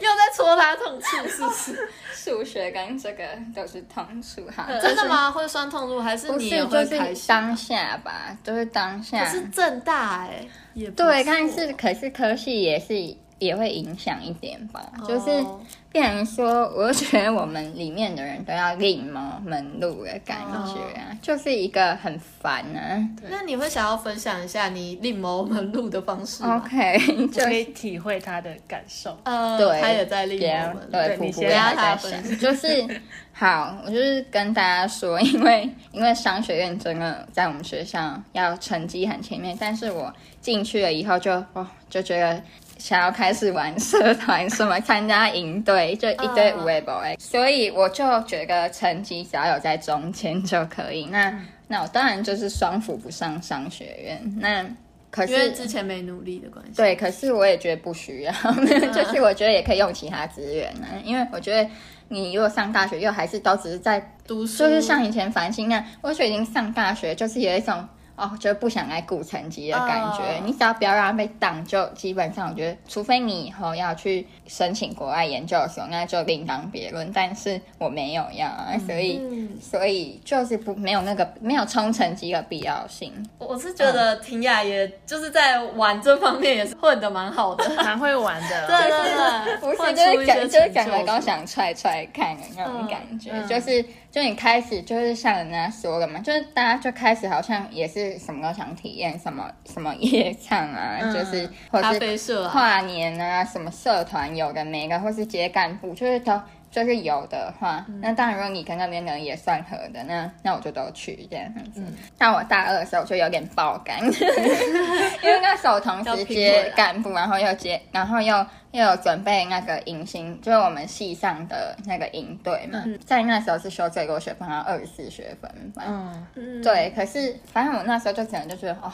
[0.00, 1.88] 又在戳他痛处是不是？
[2.14, 5.30] 数学跟这个都是痛处哈，真的吗？
[5.30, 7.24] 会算痛处还是你也会就是开心？
[7.26, 9.24] 当下吧，就是当下。
[9.24, 12.94] 可是正大哎、也不对，但是可是科系也是
[13.38, 23.08] 也会影响一点吧，就是哦变成说，我就觉得我们里面的人都要另谋门路的感觉啊，就是一个很烦啊。
[23.30, 29.18] 那你会想要分享一下你另谋门路的方式吗 OK，就可以体会他的感受。
[29.24, 30.92] 呃，对，他也在另谋门路。
[30.92, 33.00] 对，普普也对你先还在让他分想，就是
[33.32, 42.42] 好，我就是跟大家说，因为因为商学院真的在我们学校要成绩很前面，但是我进去了以后就哦就觉得。
[42.78, 51.06] 想要开始玩社团，什么参加营队，就一堆嗯无为 boy，、所以我就觉得成绩只要有在中间就可以。
[51.06, 54.20] 那、那我当然就是双辅不上商学院。
[54.38, 54.64] 那
[55.10, 56.72] 可是因为是之前没努力的关系。
[56.76, 58.32] 对，可是我也觉得不需要，
[58.92, 61.68] 就是我觉得也可以用其他资源呢、因为我觉得
[62.08, 67.86] 你如果上大学又还是都只是在，读书就是像以前繁星那样，我觉得已经上大学就是有一种。
[68.18, 70.18] 哦，就不想来顾成绩的感觉。
[70.18, 77.10] 哦你只要不要让它被挡，就基本上我觉得，除非你以后要去申请国外研究所，那就另当别论。
[77.12, 83.12] 但是我没有要啊，所以、嗯所以就是不没有那个没有冲成绩的必要性。
[83.38, 87.68] 我是觉得婷雅也就是在玩这方面也是混的蛮好的。
[87.76, 88.66] 蛮会玩的。
[88.68, 93.84] 对对对，不是，就是感，就是感觉成就都想踹踹看的那种感觉，就是
[94.18, 101.80] 就你开始就是像人家说的嘛，就是大家就开始好像也是什么都想体验，什么什么夜唱啊，嗯就是或
[102.16, 106.32] 是跨年啊，什么社团有的没的，或是接干部，就是都
[106.78, 111.82] 就是有的话，那当然如果你跟那边的人也算合的，那那我就都去这样子。
[112.16, 113.98] 但我大二的时候就有点爆肝，
[115.22, 125.82] 因为那时候同时接干部，然后又接，然后又又有准备那个迎新，就是我们系上的那个营队嘛，在那时候是修最多学分，然后二十四学分吧。
[125.84, 128.92] 嗯，嗯，对，可是反正我那时候就只能就觉得哦，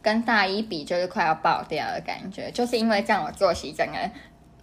[0.00, 4.12] 跟大一比就是快要爆掉的感觉，就是因为这样我作息整个乱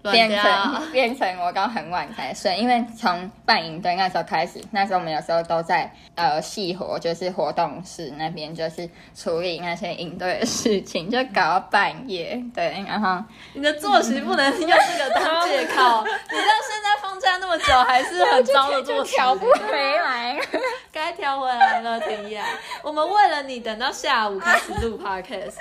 [0.09, 16.03] 变成变成我刚很晚才睡，因为从办营队那时候开始，那时候我们有时候都在呃细活，就是活动室那边就是处理那些营队的事情，就搞到半夜，对，然后你的作息不能用这个当借口。
[16.03, 20.39] 你知道现在放假那么久，还是很糟的作息，调不回来。
[20.91, 22.43] 该调回来了，婷雅。
[22.83, 25.53] 我们为了你等到下午开始录 podcast，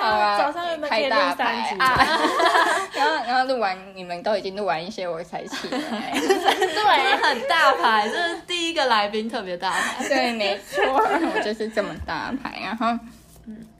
[0.00, 2.20] 好啊，早上原本可以录开大三集牌啊，
[2.94, 6.12] 然后然后录完，你们都已经录完一些，我才起来。
[6.18, 10.08] 真的很大牌，这是第一个来宾特别大牌。
[10.08, 12.58] 对，没错，我就是这么大牌。
[12.62, 12.98] 然后，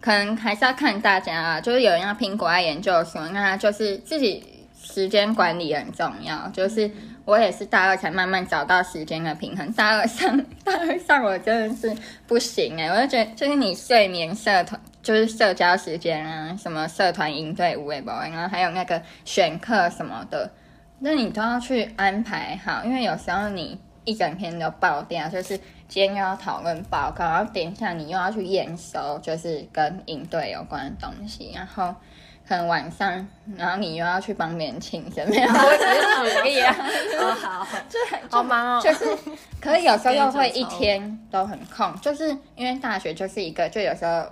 [0.00, 6.48] 可能还是要看大家啊，就是有人要拼国外研究所，那就是自己时间管理很重要。
[6.52, 6.90] 就是
[7.24, 14.80] 我也是大二才慢慢找到时间的平衡，大二上 大二上我真的是不行哎、我就觉得就是你睡眠社团。
[15.02, 20.48] 就是社交时间啊，什么社团营队、五位保安，然后还有那个选课什么的，
[21.00, 25.58] 那你都要去安排好，因为有时候你一整天都爆掉，就是
[25.88, 31.92] 今天又要讨论报告，然后等一下你又要去验收，就是跟营队有关的东西，然后
[32.46, 33.26] 可能晚上，
[33.56, 36.76] 然后你又要去帮别人庆生，没有，我只是举例啊，
[37.20, 37.98] 哦，好，就
[38.30, 38.80] 好忙哦。
[38.82, 39.04] 就是，
[39.60, 44.26] 可是有时候又会一天都很空，就是因为大学就是一个，就有时候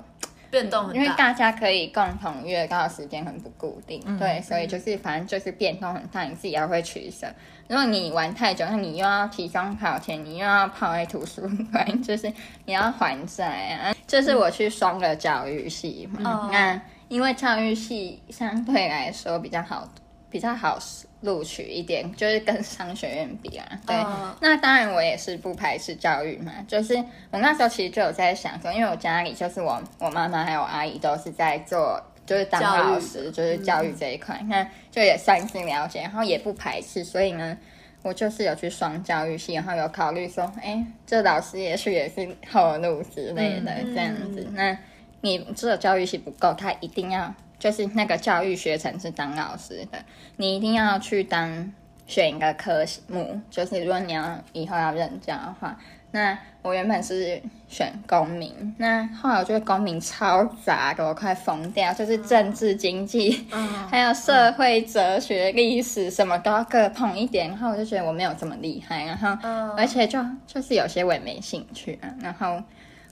[0.51, 1.33] 变动很因为大。
[1.33, 7.27] 家可以共同约到的时间很不固定，对，所以就是反正就是变动很大，你自己要会取舍。
[7.69, 12.31] 如果你玩太久，那你又要提中考前，你又要泡在图书馆， 就是
[12.67, 13.95] 你要还债啊。
[14.07, 19.87] 这是我去双的教育系嘛，嗯那因为教育系相对来说比较好，
[20.31, 20.79] 比较好
[21.23, 23.97] 录取一点，就是跟商学院比啊，对。
[23.97, 26.53] 嗯那当然，我也是不排斥教育嘛。
[26.69, 26.95] 就是
[27.33, 37.59] 我那时候其实就有在想说，因为我家里就是我我妈妈还有阿姨都是在做，就是当老师，就是教育这一块，那就也算是了解，然后也不排斥，所以呢。
[38.03, 44.49] 我就是有去双教育系，然后有考虑说，哎，这老师也许也是后路之类的、这样子。
[44.55, 44.75] 那
[45.23, 49.99] 你这个教育系不够，他一定要就是那个教育学程是当老师的，
[50.37, 51.73] 你一定要去当
[52.07, 55.79] 选一个科目，就是如果你要以后要任教的话，
[56.13, 63.47] 那我原本是选公民，那后来我觉得公民超杂的，我快疯掉，就是政治经济，
[63.91, 69.29] 还有社会哲学、历史什么都要各碰一点，然后我就觉得我没有这么厉害，然后
[69.77, 72.63] 而且就就是有些我也没兴趣啊，然后。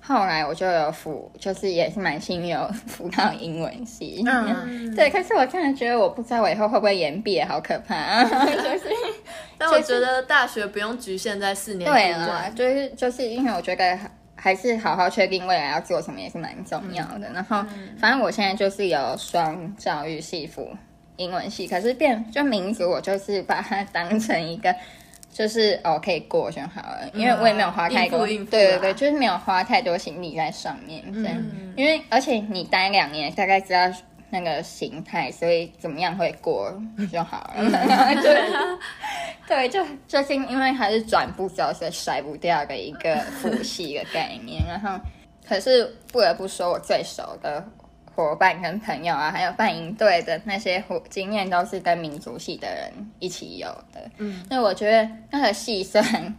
[0.08, 4.24] 后来我就有辅，就是也是蛮幸运有辅到英文系。
[4.26, 5.10] 嗯， 对。
[5.10, 8.24] 可是我真的觉得，我不知道我以后会不会延毕，好可怕。
[8.24, 8.30] 就
[8.78, 8.84] 是，
[9.58, 11.90] 但我觉得大学不用局限在四年。
[11.92, 13.98] 对啊，就是就是因为我觉得
[14.34, 17.30] 还是好好确定未来要做什么也是蛮重要的。
[17.34, 17.62] 然后，
[18.00, 20.74] 反正我现在就是有双教育系辅
[21.16, 24.74] 英文系，可是变就民族，我就是把它当成一个。
[25.30, 31.36] 就是哦，可以过就好了，因为我也没有花太多，对对对，就是没有花太多心力在上面，这样。
[31.76, 33.80] 因为而且你待两年，大概知道
[34.30, 36.72] 那个形态，所以怎么样会过
[37.12, 37.70] 就好了。
[38.20, 38.42] 对
[39.46, 44.62] 对，就最近因为还是转不走，所以甩不掉的一个复习的概念。
[44.66, 44.98] 然后，
[45.48, 47.64] 可是不得不说，我最熟的。
[48.18, 54.10] 伙伴跟朋友啊，还有办营队的那些经验，都是跟民族系的人一起有的。
[54.16, 56.34] 嗯，那我觉得那个系虽然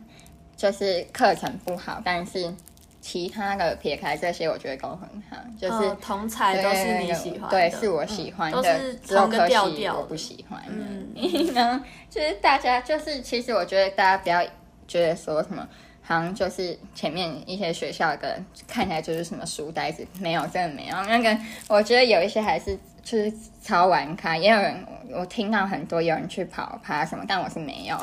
[0.57, 2.53] 就是课程不好，但是
[2.99, 5.37] 其他的撇开这些，我觉得都很好。
[5.57, 9.99] 就是同才都是你喜欢，对，是我喜欢的，都是同个调调。
[9.99, 10.61] 我不喜欢。
[10.67, 11.07] 嗯，
[11.55, 14.43] 然后就是大家，就是其实我觉得大家不要
[14.85, 15.65] 觉得说什么。
[16.09, 20.97] 好像就是前面一些学校的看起来就是什么书呆子，没有，真的没有。
[21.03, 27.95] 那个我觉得有一些还是就是超玩咖，也有人我听到很多有人去跑趴什么，但我是没有。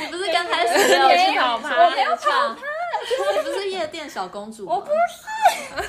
[0.00, 1.76] 你不是刚开始没有去跑趴？
[1.76, 2.26] 我没有跑
[2.56, 4.66] 趴，你不是夜店小公主？
[4.66, 5.84] 我不是，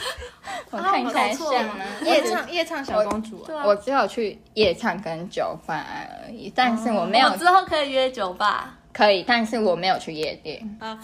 [0.70, 1.84] 我看起来像吗？
[2.04, 5.84] 夜唱夜唱小公主，啊我只有去夜唱跟酒吧
[6.28, 7.36] 而已，但是我没有。
[7.38, 8.78] 之后可以约酒吧。
[8.94, 10.62] 可以，但是我没有去夜店。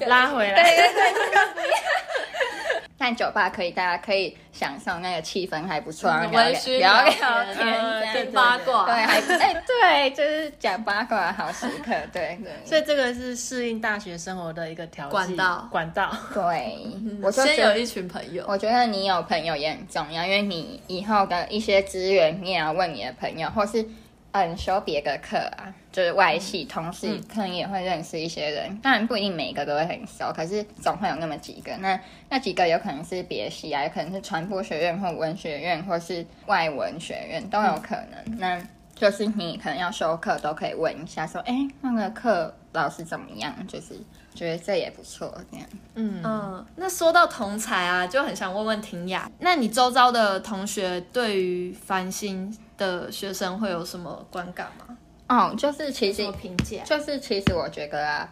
[0.08, 0.64] 拉回来。
[0.64, 1.64] 对对对。
[3.00, 8.86] 但酒吧可以，大家可以享受那个气氛还不错，聊聊聊天，八卦。
[8.86, 11.92] 对，还哎对，就是讲八卦好时刻。
[12.12, 12.52] 对对。
[12.66, 15.68] 所以这个是适应大学生活的一个条管道。
[15.72, 16.12] 管道。
[16.34, 16.76] 对，
[17.22, 18.44] 我先有一群朋友。
[18.48, 23.88] 我觉得你有朋友也很重要，因为你以后的一些资源，你也要问你的朋友，或是。
[24.32, 31.76] 嗯，修别的课啊，就是外系同事可能也会认识一些人，当然不一定每一个都会很熟，可是总会有那么几个。
[31.78, 38.38] 那那几个有可能是别系啊，有可能是传播学院或文学院，或是外文学院都有可能。
[38.38, 38.62] 那
[38.94, 43.56] 就是你可能要修课都可以问一下，说哎，那个课老师怎么样？
[43.68, 43.96] 就是
[44.36, 45.66] 觉得这也不错，这样。
[45.96, 52.56] 嗯嗯，那说到同才啊，就很想问问婷雅，那你周遭的同学对于繁星？
[52.78, 54.98] 的学生会有什么观感吗？
[55.28, 58.30] 哦，就是其实评价，就是其实我觉得啊，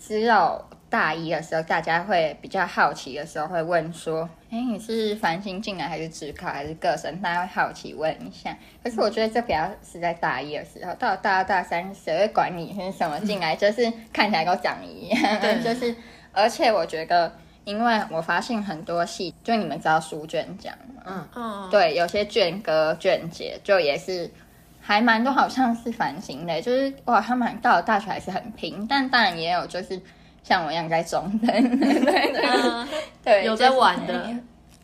[0.00, 8.56] 只有大一的时候，大家会比较好奇的时候，会问说：“哎，你是繁星进来，还是职考，还是个生？”大家会好奇问一下。
[8.82, 13.54] 可是我觉得这比较是在大一的时候，到大二大三，谁会管你是什么进来？
[13.54, 15.40] 就是看起来都长一样。
[15.40, 15.94] 对， 就是。
[16.36, 17.32] 而且我觉得，
[17.64, 20.72] 因为我发现很多戏，就你们知道书卷奖。
[21.06, 21.26] 嗯。
[21.34, 24.30] 嗯，对，有些卷哥卷姐就也是
[24.80, 30.00] 还蛮多，好像是反省的，就是哇，他们到了大学还是很拼，但当然也有就是
[30.42, 32.32] 像我一样在中等，对
[33.24, 34.30] 对，有在玩的，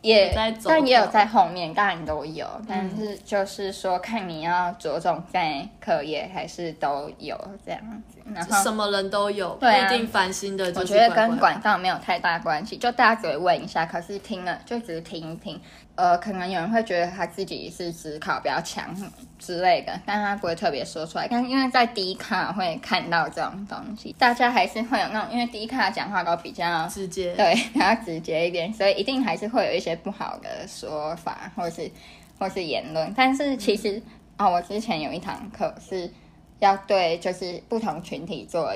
[0.01, 8.19] 也在，但也有在后面，当然都有，但是就是说看你要着重在课业还是都有这样子。
[8.33, 10.65] 然后什么人都有，不一定烦心的。
[10.75, 15.59] 我觉得跟管道没有太大关系，就大家只会问一下，可是听了就只是听一听。
[16.01, 18.91] 呃，可能有人会觉得他自己是思考比较强
[19.37, 21.27] 之类的，但他不会特别说出来。
[21.29, 31.91] 但因为在低卡会看到这种东西，大家还是会有那种，因为低卡讲话都比较 直接，对，比较直接一点，所以一定还是会有一些不好的说法，或是
[32.39, 33.13] 或是言论。
[33.15, 34.01] 但是其实
[34.39, 36.11] 哦，我之前有一堂课是。
[36.59, 38.71] 要对，就是不同群体做，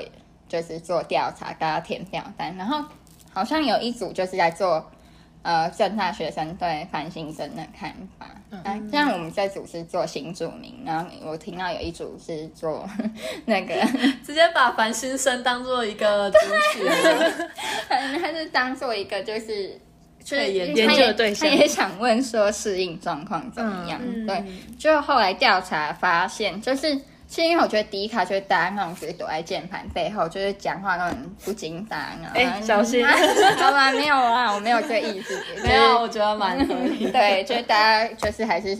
[0.48, 2.52] 就是做调查，大家填表单。
[2.56, 2.84] 然后
[3.32, 4.84] 好像有一组就是在做，
[5.46, 8.26] 呃，正大学生对繁星生的看法。
[8.50, 12.84] 嗯，像我们这组是做新住民，然后我听到有一组是做
[13.46, 13.74] 那个，
[14.26, 16.38] 直接把繁星生当做一个主
[16.74, 16.84] 体，
[17.88, 19.78] 他是当做一个就是
[20.24, 24.00] 就是研究对象，他也想问说适应状况怎么样？
[24.26, 24.42] 对，
[24.76, 27.00] 就后来调查发现就是。
[27.28, 32.28] 是因为我觉得迪卡就是大家那种就是躲在键盘背后，就是讲话那种不经大脑。
[32.34, 33.04] 哎，小心！
[33.58, 35.42] 好吧，没有啊，我没有这意思。
[35.64, 37.10] 没有，我觉得蛮合理。
[37.10, 38.76] 对，就是大家就是还是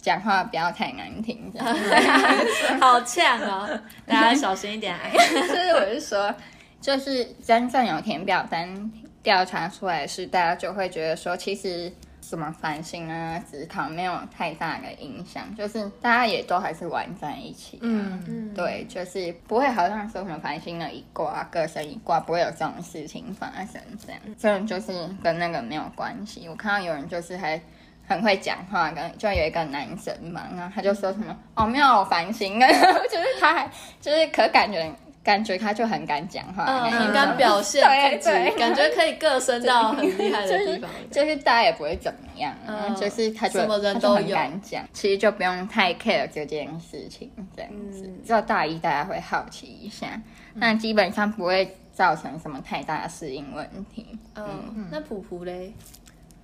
[0.00, 1.76] 讲话不要太难听，这样
[2.80, 3.68] 好呛哦，
[4.06, 4.96] 大家小心一点。
[5.12, 6.32] 就是我是说，
[6.80, 8.90] 就是真正有填表单
[9.24, 11.92] 调查出来是，大家就会觉得说，其实
[12.22, 17.80] 什么繁星啊、职考没有太大的影响，就是大家也都还是玩在一起、啊。
[17.82, 23.80] 嗯，嗯，对，就是不会好像说什么繁星的一卦、各生一卦，不会有这种事情发生。
[24.06, 24.92] 这样，这种就是
[25.22, 26.48] 跟那个没有关系。
[26.48, 27.60] 我看到有人就是还
[28.06, 32.68] 很会讲话，跟就有一个男生嘛，然后他就说什么哦没有繁星啊，
[33.10, 33.70] 就是他还
[34.00, 34.92] 就是可感觉
[35.24, 37.82] 感觉他就很敢讲话很敢表现
[38.20, 40.90] 自己感觉可以各升到很厉害的地方。
[41.12, 48.04] 就是大家也不会怎么样，嗯就是他就什么人他就很都敢讲，其实就不用太 care 这件事情，这样子。
[48.06, 50.20] 嗯只有大一大家会好奇一下，
[50.54, 54.18] 那基本上不会造成什么太大的适应问题。
[54.34, 55.72] 嗯，那普普嘞？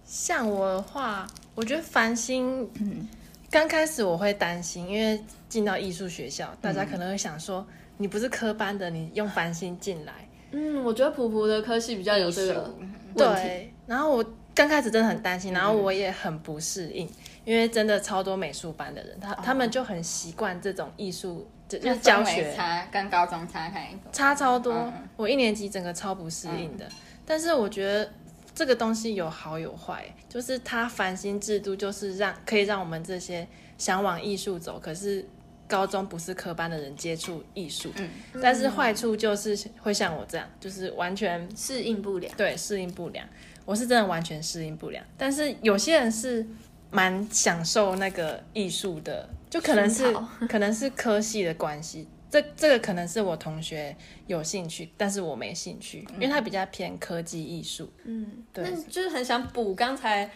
[0.04, 3.08] 像我的话，我觉得繁星，嗯
[3.50, 7.66] 刚开始我会担心，因为进到艺术学校，大家可能会想说，
[7.98, 10.12] 你不是科班的，你用繁星进来，
[10.52, 12.74] 嗯，我觉得普普的科系比较有这个。
[13.16, 14.24] 对，然后我
[14.54, 17.08] 刚开始真的很担心，然后我也很不适应，
[17.44, 22.54] 因为真的超多美术班的人，他他们就很习惯这种艺术，就就是教学。
[22.54, 24.92] 差跟高中差太多，差超多嗯。
[25.16, 26.86] 我一年级整个超不适应的，
[27.26, 28.08] 但是我觉得
[28.54, 35.26] 这个东西有好有坏，就是它繁星制度就是让可以让我们这些想往艺术走，可是
[35.68, 38.08] 高中不是科班的人接触艺术，嗯
[38.42, 42.28] 但是坏处就是会像我这样，就是完全适应不了。
[42.36, 43.24] 对适应不良。
[43.64, 46.46] 我是真的完全适应不良，但是有些人是
[46.90, 50.10] 蛮享受那个艺术的，就可能是
[50.48, 52.08] 可能是科系的关系。
[52.30, 53.94] 这这个可能是我同学
[54.26, 57.90] 有兴趣，但是我没兴趣，因为他比较偏科技艺术。
[58.04, 60.30] 嗯，对那就是很想补，刚才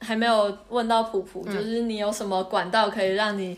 [0.00, 3.54] 还没有问到普普，就是你有什么管道可以让你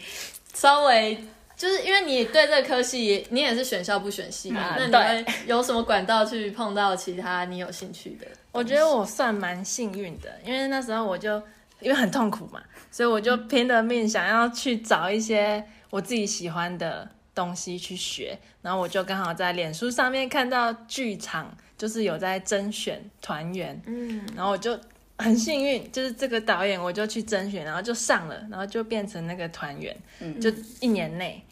[0.54, 1.24] 稍微。
[1.56, 8.26] 就是因为你对这个科系，你也是选校不选系嘛，啊那你对会有什么管道去碰到其他你有兴趣的？
[8.50, 11.36] 我觉得我算蛮幸运的，因为那时候我就
[11.80, 24.80] 因为很痛苦嘛，所以我就拼了命想要去找一些我自己喜欢的东西去学，然后我就刚好在脸书上面看到剧场就是有在甄选团员，嗯，然后我就
[25.20, 30.50] 很幸运，就是这个导演我就去甄选，然后就上了，然后就变成那个团员，嗯就
[30.80, 31.42] 一年内，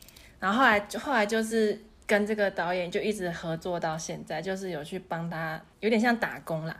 [0.40, 6.76] 然后后来后来就是跟这个导演就一直合作到现在，就是有去帮他，有点像打工啦。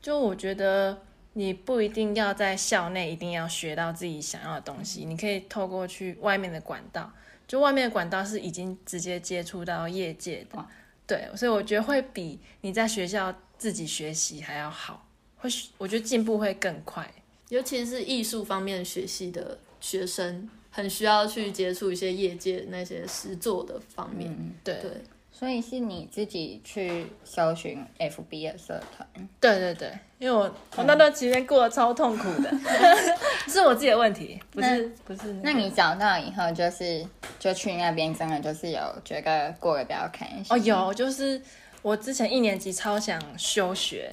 [0.00, 1.02] 就我觉得
[1.32, 7.12] 你不一定要在校内一定要学到自己想要的东西，你可以透过去外面的管道，
[7.46, 10.66] 就外面的管道是已经直接接触到业界的，
[11.06, 15.03] 对，所以我觉得会比你在学校自己学习还要好，
[15.44, 17.08] 会我觉得进步会更快。
[17.50, 24.30] 尤其是艺术方面学系的学生，很需要去接触一些业界那些实作的方面。
[24.30, 24.90] 嗯，对对，
[25.30, 32.50] 所以是你自己去搜寻 FB 的社团，对对对，因为我我那段期间过得超痛苦的，
[33.46, 37.06] 是我自己的问题，不是不是、那你找到以后，就是
[37.38, 41.40] 就去那边，真的就是有觉得过得比较开心哦，有，就是
[41.82, 44.10] 我之前一年级超想休学，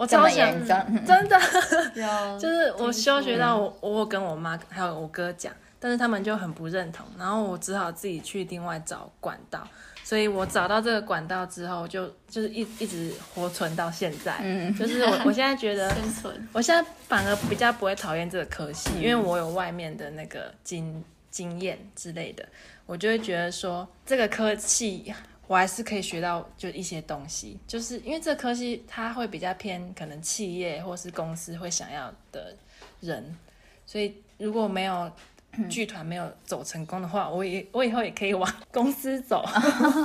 [0.00, 1.38] 我超想，真的，
[2.40, 9.68] 就是我休学到我我跟我妈还有我哥讲，但是他们就很不认同，然后我只好自己去另外找管道。
[10.02, 14.38] 所以我找到这个管道之后，就就是一一直活存到现在。
[14.42, 16.48] 嗯就是我 我现在觉得生存。
[16.54, 22.42] 我现在反而比较不会讨厌这个科系，因为我有外面的那个经经验之类的，
[22.86, 25.14] 我就会觉得说这个科系
[25.50, 32.54] 我还是可以学到就一些东西，就是因为这科系它会比较偏可能企业或是公司会想要的
[33.00, 33.36] 人，
[33.84, 35.10] 所以如果没有
[35.68, 39.44] 剧团没有走成功的话，我也 我以后也可以往公司走。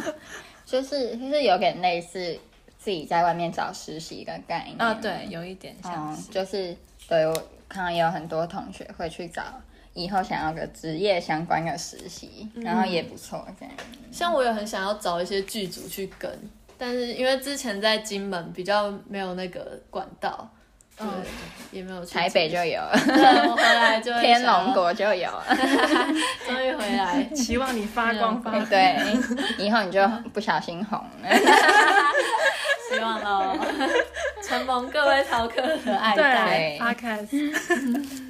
[0.66, 2.36] 就是就是有点类似
[2.80, 6.76] 自己在外面找实习的概念啊，对，，有一点像嗯，，就是
[7.08, 9.44] 对我看到也有很多同学会去找
[9.96, 13.74] 以后想要个职业相关的实习，然后也不错这样。
[14.12, 16.30] 像我也很想要找一些剧组去跟，
[16.78, 20.48] 但是因为之前在金门比较没有那个管道，
[20.98, 21.24] 对，嗯
[21.72, 25.46] 也没有去台北就有，对，我回来就天龙国就有了，
[26.46, 28.66] 终于回来，期望你发光发光。
[28.68, 28.98] 对，
[29.58, 31.30] 以后你就不小心红了。
[32.88, 33.58] 希望喽，
[34.44, 36.78] 承蒙各位逃客的爱戴。
[36.78, 38.25] 对 podcast。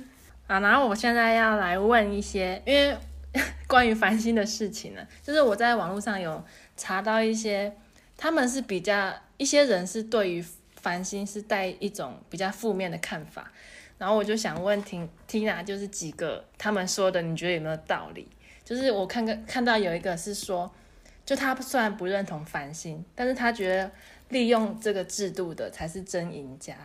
[0.48, 2.96] 啊，然后我现在要来问一些，因为
[3.68, 6.44] 关于繁星的事情呢，就是我在网络上有
[6.78, 7.76] 查到一些，
[8.16, 13.52] 他们是比较一些人是对于繁星是带一种比较负面的看法，
[13.98, 18.28] 然后我就想问听 Tina，就是几个他们说的，你觉得有没有道理？
[18.64, 20.72] 就是我看个看到有一个是说，
[21.26, 23.92] 就他虽然不认同繁星，但是他觉得
[24.30, 26.76] 利用这个制度的才是真赢家。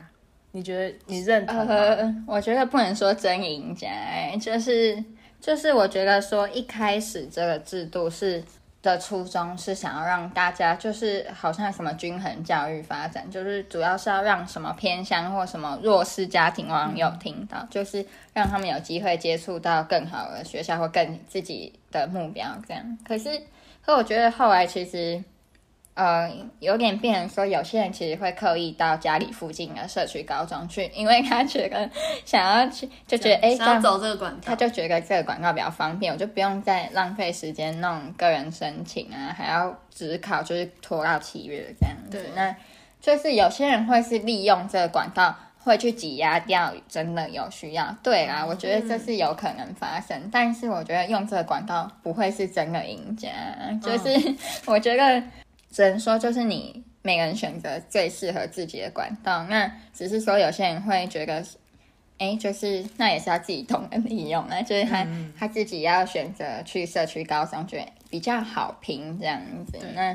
[0.53, 1.65] 你觉得你认同吗？
[1.69, 5.03] 呃，我觉得不能说真赢家、欸，就是
[5.41, 8.43] 就是我觉得说一开始这个制度是
[8.83, 22.99] 的初衷是想要让大家就是好像什么均衡教育发展，就是主要是要让什么偏乡或什么弱势家庭网友听到，就是让他们有机会接触到更好的学校或更自己的目标这样。
[23.07, 23.41] 可是，
[23.85, 25.23] 可我觉得后来其实。
[25.95, 31.91] 呃，有点变成说，有些人其实会刻意到家里附近的社区高中去，因为他觉得
[32.25, 42.31] 想要去，就觉得哎，这样想要走这个管道，他就觉得这个广告比较方便，我就不用再浪费时间弄个人申请啊，还要只考，就是拖到七月这样子对。
[42.35, 42.55] 那
[43.01, 47.95] 就是有些人会是利用这个管道，会去挤压掉真的有需要。
[48.03, 53.29] 对啊，我觉得这是有可能发生，但是我觉得用这个管道不会是真的赢家，
[53.83, 54.35] 就是、
[54.65, 55.23] 我觉得
[55.71, 56.85] 只能说就是你。
[57.03, 61.43] 每个人选择最适合自己的管道，那只是说有些人会觉得
[62.19, 65.07] 哎，就是那也是要自己懂得利用啊，就是他、
[65.39, 69.79] 他自己要选择去社区高中，觉得比较好评这样子。
[69.95, 70.15] 那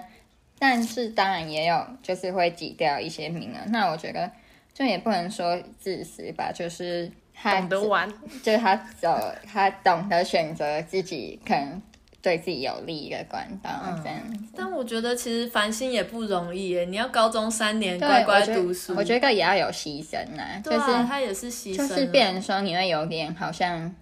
[0.59, 4.31] 但是当然也有就是会挤掉一些名额，那我觉得
[4.71, 8.07] 就也不能说自私吧，就是他懂得玩，
[8.43, 9.19] 就是他走，
[9.51, 11.81] 他懂得选择自己可能
[12.26, 13.69] 对自己有利的管道
[14.03, 14.39] 这样子。
[14.55, 23.93] 但我觉得其实繁星也不容易耶，你要高中三年对，乖乖我觉得读书，我觉得也要有牺牲啊，对啊，就是他也是牺牲了，就是变成说你会有点好像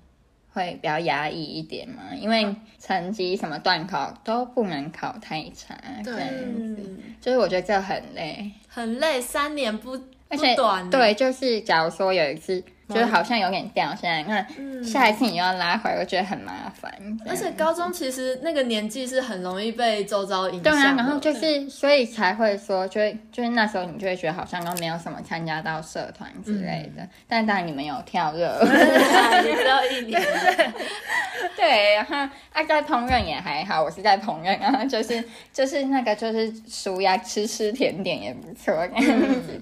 [0.53, 9.99] 会比较压抑一点嘛，因为成绩什么段考都不能考太差，这样子，嗯，就是我觉得这很累，很累，三年不
[10.29, 12.63] 而且不短，，对，就是假如说有一次
[12.93, 16.91] 就是好像有点掉下来，那下一次你又要拉回来，我觉得很麻烦，
[17.27, 28.59] 而且高中其实那个年纪是很容易被周遭影响的，对啊，然后就是所以才会说，就会就是那时候你就会觉得好像都没有什么参加到社团之类的，但当然你们有跳热。
[28.61, 28.63] 舞。
[29.43, 30.21] 你只有一年，
[31.55, 32.15] 对，然后
[32.51, 35.23] 啊，在烹饪也还好，我是在烹饪，然后就是
[35.53, 38.73] 就是那个就是舒压吃吃甜点也不错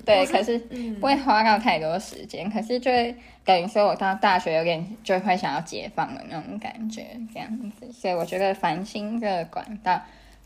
[0.05, 0.57] 对，可是
[0.99, 9.99] 不会花到太多时间，可是就会等于说我到大学有点就会想要解放的那种感觉这样子，所以我觉得繁星这个管道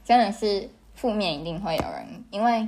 [0.04, 2.68] 真的是负面一定会有人，因为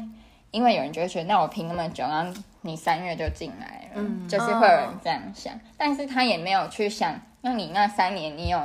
[0.51, 8.59] 因为有人就会觉得那我拼那么久，然后你三月就进来了，就是会有人这样想，但是他也没有去想，那你那三年你有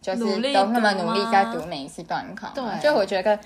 [0.00, 2.64] 就是都那么努力在读每一次段考，对。
[2.80, 3.38] 就我觉得。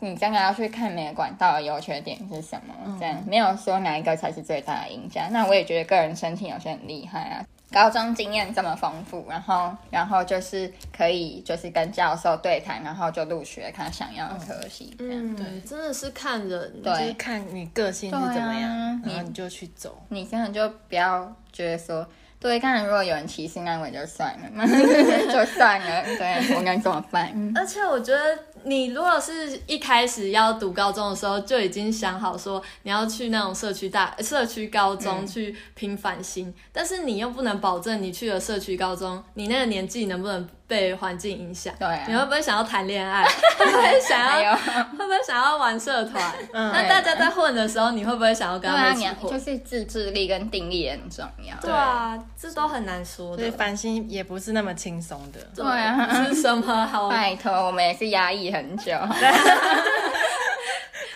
[0.00, 5.28] 你真的要去看每个管道的优缺点是什么，这样没有说哪一个才是最大的赢家。
[5.30, 15.14] 那我也觉得个人申请有些很厉害啊，高中经验这么丰富，然后然后就是可以就是跟教授对谈，然后就入学他想要的科系，这样。
[15.16, 20.00] 嗯，对，真的是看人，对就是看你个性是怎么样，啊然后你就去走。
[20.08, 22.06] 你真的就不要觉得说，
[22.40, 24.48] 对，当然如果有人歧视，那我就算了，
[25.32, 27.52] 就算了，对我该怎么办？
[27.54, 41.74] 而且我觉得，你如果是一开始要读高中的时候就已经想好说你要去那种社区大社区高中去拼繁星，但是你又不能保证你去了社区高中，你那个年纪能不能被环境影响？
[41.80, 43.24] 对啊你会不会想要谈恋爱？
[43.58, 44.54] 会不会想要？
[44.54, 46.22] 会不会想要玩社团？
[46.52, 49.32] 嗯那大家在混的时候，你会不会想要跟对啊，他们一起混？
[49.32, 51.56] 就是自制力跟定力很重要。
[51.62, 53.50] 对啊，这都很难说的所以。
[53.50, 55.40] 繁星也不是那么轻松的。
[55.56, 58.92] 对啊不是什么好 拜托，我们也是压抑很久，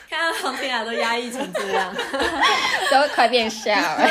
[0.09, 1.95] 看到黄天雅都压抑成这样。
[2.91, 4.09] 都快变笑了。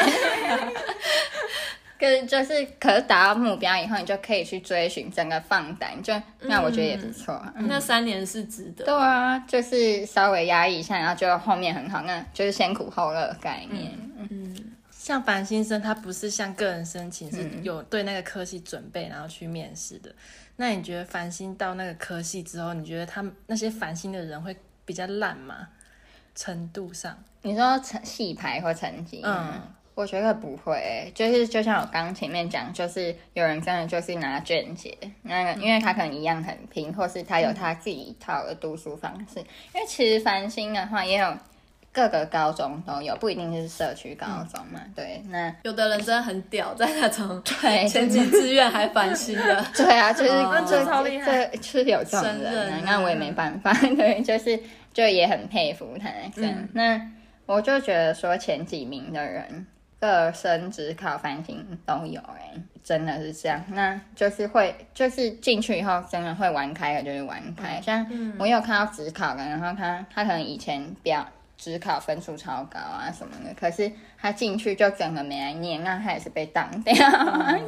[2.01, 7.53] 可是就是，可是达到目标以后，你就可以去追寻整个放胆，就那我觉得也不错啊。
[7.55, 8.83] 那三年是值得。
[8.83, 13.91] 对啊，就是稍微压抑一下，然后就后面很好，那就是先苦后乐的概念。
[14.17, 14.55] 嗯
[14.91, 20.13] 像繁星生，他不是向个人申请，是有对那个科系准备，然后去面试的。
[20.57, 25.67] 那你觉得繁星到那个科系之后，你觉得他们那些繁星的人会比较烂吗？
[26.35, 29.61] 程度上，你说成戏牌或成绩，嗯嗯，
[29.93, 39.39] 我觉得不会欸、就是就像我刚刚前面讲，就是有人真的就是拿卷结，那个因为他可能一样很拼，或是他有他自己一套的读书方式。
[39.73, 41.37] 因为其实繁星的话也有
[41.93, 44.79] 各个高中都有，不一定是社区高中嘛。
[44.95, 49.65] 对，那有的人真的很屌，在那种对 前几志愿还繁星的。
[49.75, 54.57] 对啊，就是哦这这超厉害这就是有这种人那我也没办法， 对，就是
[54.93, 56.69] 就也很佩服他这样。
[56.73, 56.99] 那
[57.45, 59.67] 我就觉得说前几名的人，
[60.01, 62.51] 各生只考繁星都有哎、
[62.83, 63.63] 真的是这样。
[63.69, 67.79] 那就是会，就是进去以后真的会玩开了，就是玩开。
[67.79, 68.03] 像
[68.39, 71.23] 我有看到只考的，然后他他可能以前表
[71.55, 76.95] 只考分数超高啊什么的，可是他进去就整个没来念，那他也是被当掉。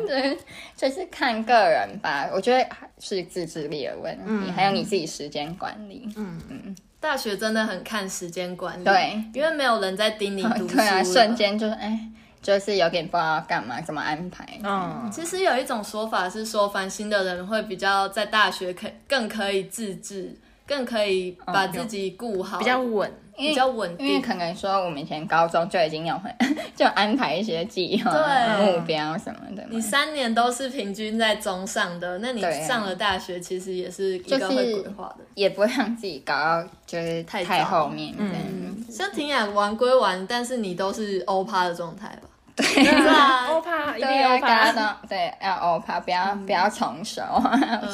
[0.08, 0.38] 就是
[0.76, 2.68] 就是看个人吧，我觉得
[2.98, 6.12] 是自制力的问题，还有你自己时间管理。
[6.16, 12.00] 嗯嗯大学真的很看时间管理，对，因为没有人在盯你 读书对啊，瞬间就是哎，
[12.44, 14.46] 就是有点不知道要干嘛，怎么安排。
[14.64, 20.36] 嗯，其实有一种说法是说，烦心的人会比较在大学可更可以自制，
[20.68, 23.12] 更可以把自己顾好，比较稳。
[23.36, 24.08] 比较稳定。
[24.08, 26.32] 因为可能说我们以前高中就已经有很
[26.78, 29.66] 就安排一些计划、对目标什么的。
[29.72, 35.26] 你三年都是平均在中上的，那你上了大学，其实也是一就是个会规划的。
[35.34, 38.14] 也不会让自己搞到就是太太后面。
[38.20, 42.30] 嗯，像婷雅玩归玩，但是你都是欧趴的状态吧？
[42.56, 47.24] 对对啊，欧帕一定对啊，欧大家帕，对要欧帕，不要、不要重修，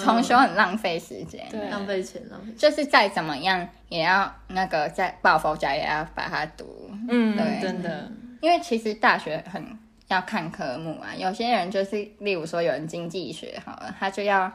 [0.03, 1.47] 重修很浪费时间。
[1.49, 1.70] 对。
[1.70, 2.51] 浪费钱，浪费。
[2.57, 9.66] 就是再怎么样也要那个在抱佛脚也要把它读，嗯对，真的，因为其实大学很
[10.07, 14.51] 要看科目啊，有些人就是例如说有人经济学好了，他就要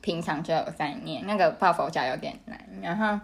[0.00, 3.18] 平常就有在念，那个抱佛脚有点难，然后。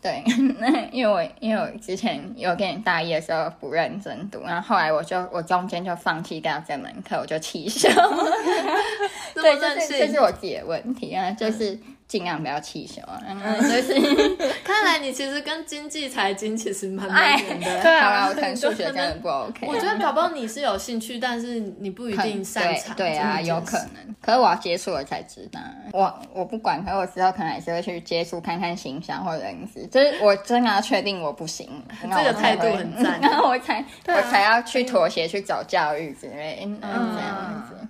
[0.00, 0.22] 对，
[0.60, 7.88] 那 因为我因为我之前有点大一的时候不认真读，然后后来我就我中间就放弃掉这门课，我就弃修。
[9.34, 10.20] 对，这是这是。
[10.20, 11.78] 我自己的问题啊，就是
[12.08, 13.92] 尽量不要弃修啊，嗯，就是
[14.64, 17.82] 看来你其实跟经济财经其实蛮哎蛮远的。
[17.84, 19.66] 对啊 我可能数学真的不 OK。
[19.66, 22.96] 我觉得搞不好你是有兴趣，但是你不一定擅长。
[22.96, 23.76] 对对啊，有可。
[23.78, 24.16] 能。
[24.22, 25.60] 可是我要接触了才知道。
[25.92, 31.68] 我我不管，可是我之后可能还是会去接触看看形象或者人事，就是我真的要确定我不行，
[32.00, 37.86] 这个态度很赞然后我才、我才要去妥协去找教育之类，嗯，这样子。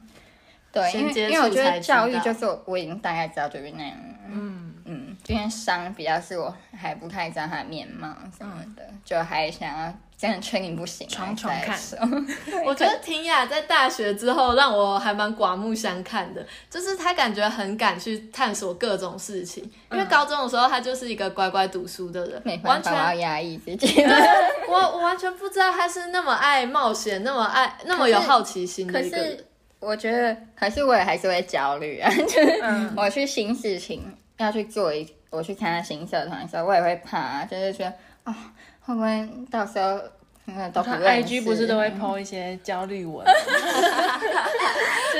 [0.80, 11.78] 对，因为因为我觉得教育就是我我已经大概知道就是那样了，嗯嗯，今天伤比较是我还不太知道他的面貌什么的，就还想要真的确定不行，闯闯看
[12.64, 19.62] 我觉得婷雅在大学之后让我还蛮刮目相看的，就是她感觉很敢去探索各种事情。
[19.92, 24.02] 因为高中的时候，她就是一个乖乖读书的人，没完办法，我要全压抑自己。
[24.68, 29.44] 我我完全不知道她是那么爱冒险，那么爱那么有好奇心的一个人是。
[29.80, 32.10] 我觉得，可是我也还是会焦虑啊。
[32.26, 32.60] 就是
[32.96, 34.02] 我去新事情
[34.38, 37.92] 要去做一，我去参加新社团的时候，我也会怕、啊，就是觉得
[38.24, 38.34] 哦，
[38.80, 40.00] 会不会到时候
[40.46, 43.24] 那个都不他认识 IG 不是都会 PO 一些焦虑文，
[45.12, 45.18] 就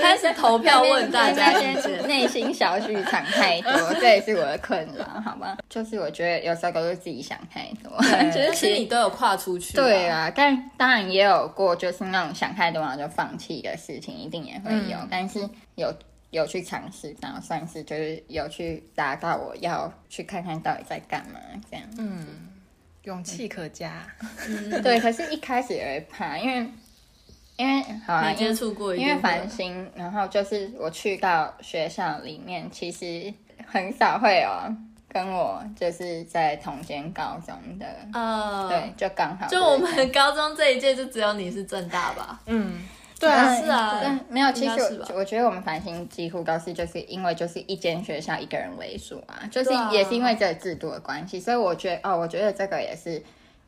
[0.00, 2.08] 开始投票问大家意那些见。
[2.08, 5.56] 内心小剧场太多， 这也是我的困扰，好吧？
[5.68, 7.90] 就是我觉得有时候都是自己想太多，
[8.32, 14.98] 就是但是你都有跨出去、对，啊，但当然也有过，就是那种想太多然后就放弃的事情，一定也会有。
[15.10, 15.92] 但是有
[16.30, 21.38] 有去尝试，然后算是就是有去达到我要去看看到底在干嘛
[21.70, 21.86] 这样。
[21.98, 22.50] 嗯
[23.04, 24.06] 勇气可嘉。
[24.48, 26.66] 嗯对，可是一开始也会怕，因为
[27.56, 33.32] 因为好啊，没接触过一因为定会繁星，然后就是我去到学校里面，其实
[33.66, 34.50] 很少会有
[35.08, 37.86] 跟我就是在同间高中的。
[38.12, 42.40] 呃，对，，就刚好就我们高中这一届就只有你是正大吧？
[42.46, 42.82] 嗯，
[43.20, 53.22] 对啊，嗯是啊，但没有，其实该是吧我我觉得我们繁星几乎都是就是因为就是一间学校一个人为主啊，就是对啊也是因为这个制度的关系，所以我觉得哦，我觉得这个也是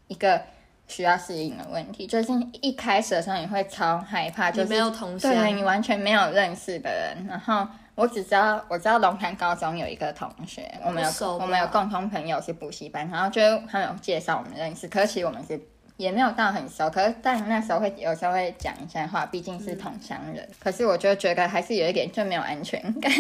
[0.09, 0.43] 一个
[0.89, 7.67] 需要适应的问题，就是一开始的时候你会超害怕，就是没有同乡对你完全没有认识的人，然后。
[7.97, 15.59] 我只知道，我知道龙潭高中有一个同学，我们有我们有共同朋友是补习班，然后就他们有介绍我们认识，可是其实我们是
[15.97, 20.47] 也没有到很熟，可是但那时候会有时候会讲一下话，毕竟是同乡人。
[20.61, 23.11] 可是我就觉得还是有一点就没有安全感，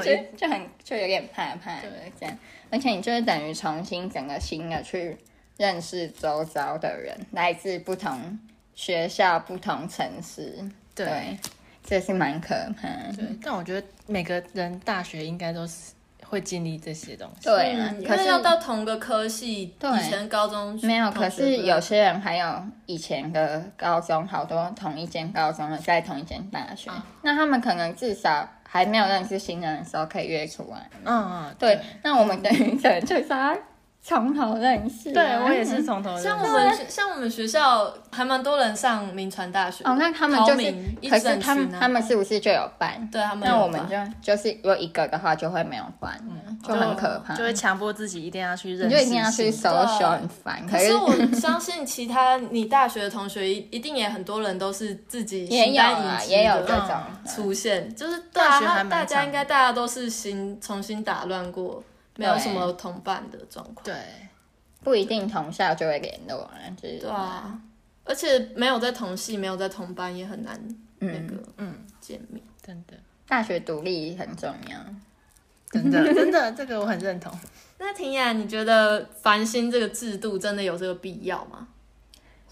[0.00, 1.88] 就就很就有点怕怕的
[2.20, 2.38] 这样。
[2.70, 5.18] 而且你就是等于重新整个新的去
[5.62, 8.36] 认识周遭的人，来自不同
[8.74, 10.58] 学校、不同城市，
[10.92, 11.38] 对对，
[11.84, 13.12] 这是蛮可怕的。
[13.16, 15.92] 对，但我觉得每个人大学应该都是
[16.24, 17.44] 会经历这些东西。
[17.44, 26.90] 对啊，可是要到同个科系，对以前高中没有，可是有些人还有以前的高中，好多同一间高中的在同一间大学，
[27.22, 30.90] 那他们可能至少还没有认识新人的时候可以约出来。
[31.04, 33.56] 嗯，嗯对，那我们等于可能就是要
[34.04, 36.24] 从头认识啊、对我也是从头认识。
[36.24, 39.84] 像我们学像我们学校还蛮多人上名传大学。
[39.84, 40.74] 的哦，那他们就是
[41.08, 43.08] 可是他们他们是不是就有班？
[43.12, 46.20] 对他们有那我们就就是有一个的话就会没有班，
[46.66, 50.66] 就很可怕，就会强迫自己一定要去认识，你就一定要去搜对寻，很烦。
[50.68, 57.30] 可是我相信其他你大学的同学一一定也很多人都是自己也有啊，也有的这种的。
[57.30, 61.82] 出现，就是对啊，大学还大家常应该大家都是新重新打乱过，
[62.16, 63.84] 没有什么同伴的状况。
[63.84, 63.94] 对，
[64.82, 67.60] 不一定同校就会联络啊，就是对啊，
[68.04, 70.60] 而且没有在同系，没有在同班，也很难
[70.98, 72.42] 那嗯，个嗯，见面。
[72.60, 72.94] 真的，
[73.26, 74.78] 大学独立很重要。
[75.70, 77.32] 真的， 真的，这个我很认同。
[77.78, 81.66] 那婷雅，你觉得繁星这个制度真的有这个必要吗？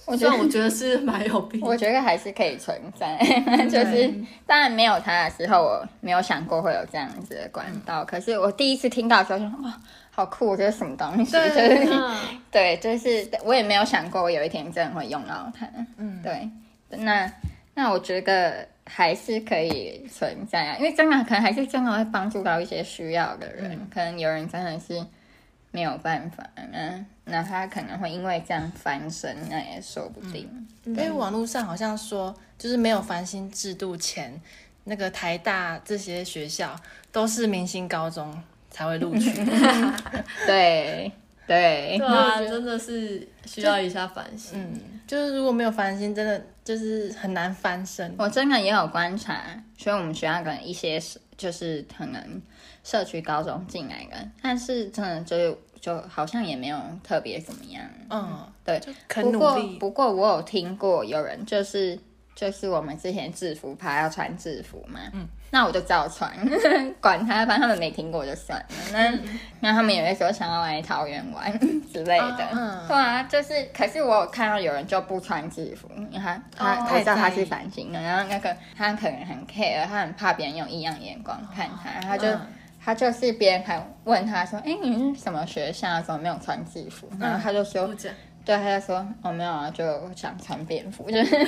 [0.07, 3.17] 我觉得我觉得是蛮有必要 我觉得还是可以存在，
[3.71, 4.13] 就是
[4.47, 8.05] 当然没有它的时候，我没有想过会有这样子的管道。
[8.05, 9.81] 可是我第一次听到的时候哇，
[10.11, 11.31] 好酷，这是什么东西？
[11.33, 12.17] 就是嗯，
[12.51, 15.69] 对，就是我也没有想过我有一天真的会用到它。
[15.97, 16.51] 嗯，对，
[16.89, 17.31] 那
[17.75, 25.01] 那我觉得还是可以存在啊，因为真的可能还是真的会帮助到一些需要的人，可能有人真的是
[25.71, 30.49] 没有办法，嗯那他可能会因为这样翻身，那也说不定。
[30.85, 34.41] 因为网络上好像说，就是没有繁星制度前，
[34.85, 36.75] 那个台大这些学校
[37.13, 38.37] 都是明星高中
[38.69, 39.31] 才会录取。
[40.45, 41.13] 对
[41.47, 44.61] 对对啊，真的是需要一下反省。
[44.61, 48.13] 嗯，就是如果没有繁星，真的就是很难翻身。
[48.19, 49.41] 我真的也有观察，
[49.79, 52.43] 所以我们学校可能一些是就是可能
[52.85, 57.83] 社区高中进来的，但是真的就是就好像也没有特别怎么样。
[58.11, 58.79] 嗯，对
[59.09, 59.79] 肯不过努力。
[59.79, 61.99] 不过我有听过有人就是
[62.35, 66.31] 就是我们之前制服趴要穿制服嘛，嗯，那我就照穿，
[67.01, 68.67] 管他，反正他们没听过就算了。
[68.93, 69.13] 那、
[69.61, 71.53] 那他们也会说想要来桃园玩
[71.93, 82.29] 之类的，嗯对啊，就是可是我有看到有人就不穿制服，你看他他、哦知道他是反星的，然后那个他可能很 care，他很怕别人用异样眼光看他，他就。
[82.29, 82.41] 嗯
[82.83, 86.01] 他就是别人还问他说：“哎、你是什么学校？
[86.01, 88.11] 怎么没有穿制服？”然后他就说：“不讲，
[88.45, 89.85] 对，他就说哦没有啊，就
[90.17, 91.45] 想穿便服， 就是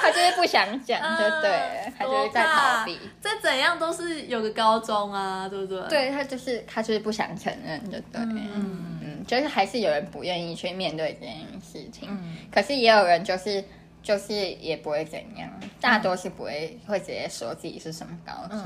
[0.00, 2.98] 他就是不想讲，就对了，他就是在逃避。
[3.20, 8.98] 再怎样都是有个高中啊，对不对？，对他就是他就是不想承认，就对，嗯。
[9.06, 12.08] 嗯，就是还是有人不愿意去面对这件事情，
[12.52, 13.62] 可是也有人就是
[14.02, 15.50] 就是也不会怎样，
[15.80, 18.62] 大多是不会会直接说自己是什么高中，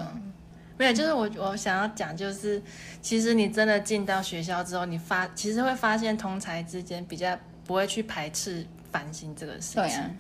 [0.79, 2.63] 没有，就是我我想要讲，就是
[3.03, 10.11] 其实你真的进到学校之后，你发其实会发现同才之间比较不会去排斥繁星这个事情，对啊，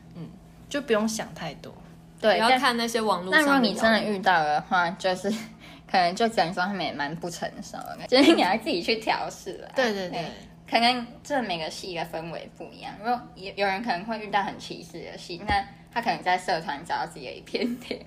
[0.68, 1.72] 就不用想太多。
[2.20, 5.30] 对，不要看那些网络上那如果你真的遇到的话，就是
[5.88, 9.70] 可能就只能说他们也蛮不成熟的，就是你要自己去调试了。
[9.76, 10.26] 对对对，
[10.68, 12.92] 可能这每个系的氛围不一样。
[12.98, 17.98] 如果有有人可能会遇到很歧视的系，那他可能在社团找到自己的一片天。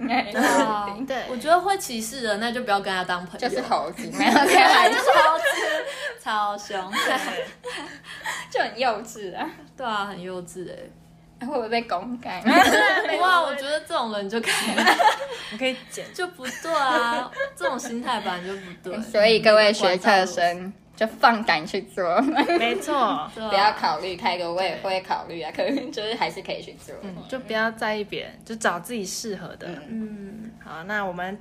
[1.07, 3.49] 对我觉得会歧视的，那就不要跟他当朋友。
[3.49, 5.43] 就是猴子， 没有开玩笑，超级
[6.21, 6.91] 超凶，
[8.49, 10.77] 就很幼稚啊，对啊，很幼稚哎。
[11.41, 12.39] 会不会被公干？
[13.19, 14.53] 哇， 我觉得这种人就可以
[15.51, 16.05] 你可以剪。
[16.13, 19.01] 就不对啊，这种心态本来就不对。
[19.01, 20.71] 所以各位学测生
[21.01, 22.21] 就放胆去做，
[22.59, 26.93] 没错， 不要考虑开个我也会考虑啊，可能就是还是可以去做。
[27.01, 29.67] 嗯就不要在意别人，就找自己适合的。
[29.89, 31.35] 嗯，好，那我们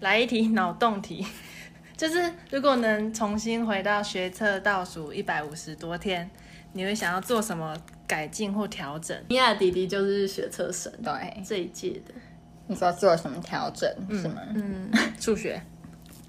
[0.00, 1.26] 来一题脑洞题，
[1.98, 6.30] 就是如果能重新回到学测倒数一百五十多天，
[6.72, 7.76] 你会想要做什么
[8.06, 9.14] 改进或调整？
[9.28, 12.14] 米娅弟弟就是学测神，对，这一届的。
[12.68, 14.40] 你说做什么调整是吗？
[14.54, 14.90] 嗯，
[15.20, 15.60] 数学，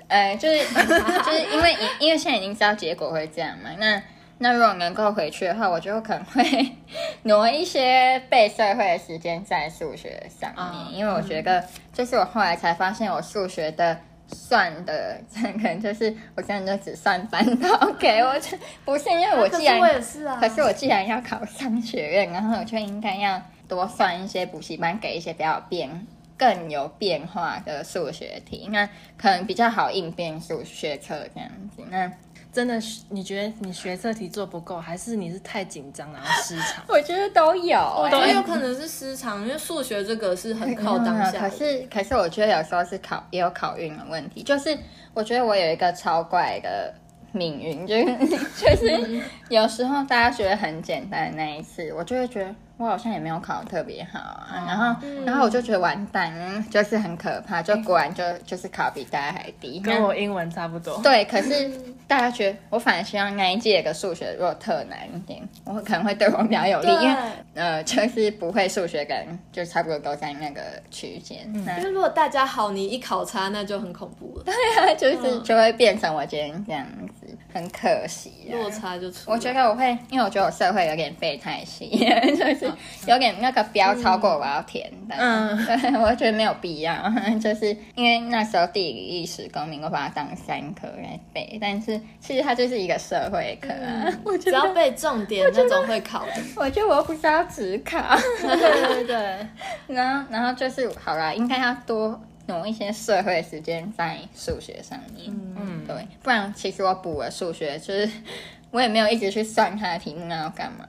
[0.07, 4.01] 呃，就是 就是因为因为现在已经知道结果会这样嘛，那
[4.37, 6.43] 那如果能够回去的话，我就可能会
[7.23, 13.97] 挪一些背社会的时间在数学上面，嗯因为我觉得就是我后来才发现我数学的。
[14.27, 26.07] 算的可能就是我现在就只算班导 OK，我就不是因为我既然、我也是啊，可是我既然要考商学院，然后我就应该要多算一些补习班，给一些比较有变、
[26.37, 31.81] 更有变化的数学题，那可能比较好应变数学课这样子。
[31.89, 32.11] 那
[32.51, 36.83] 真的是你觉得你学测题做不够，还是你是太紧张然后失常？
[36.87, 41.39] 我觉得都有、我觉欸得有可能是失常，因为数学这个是很靠当下的。
[41.41, 44.77] 可 是可是我觉得有时候是考也有考运的问题，就是
[45.13, 46.93] 我觉得我有一个超怪的
[47.33, 48.05] 命运，就是
[48.55, 54.95] 就是有时候大家觉得很简单的那一次，我就会觉得我好像也没有考得特别好啊，然后
[55.25, 59.79] 然后我就觉得完蛋，嗯就是很可怕，就果然就就是考比大家还低。
[59.79, 60.97] 跟我英文差不多。
[61.01, 61.71] 对，可是
[62.07, 67.15] 大家觉得我反而希望那一届的数学如果特难一点，我可能会对我比较有利，因为
[67.53, 70.61] 呃，就是不会数学跟，就差不多都在那个
[70.91, 71.49] 区间。
[71.65, 76.85] 那因为如果大家好，你一考差，那就很恐怖了， 对啊就是就会变成我今天这样
[77.19, 78.57] 子，很可惜、啊。
[78.57, 79.31] 落差就出。
[79.31, 81.89] 我觉得我会，因为我觉得我社会有点背太细，
[82.35, 82.64] 就是
[83.07, 85.15] 有点那个标超过我要填的。
[85.17, 86.95] 嗯对， 我觉得没有必要，
[87.41, 94.11] 就是因为那时候地理、历史、公民我把它当三科来背，但是其实它就是一个社会课啊。
[94.23, 99.47] 我只要背重点那种会考的，我觉得我又不知道只考，对对对，
[99.87, 102.19] 然后然后就是好啦，应该要多。
[102.47, 105.27] 挪一些社会时间在数学上面，
[105.57, 108.09] 嗯，对，不然其实我补了数学，就是
[108.71, 110.85] 我也没有一直去算它的题目要干嘛，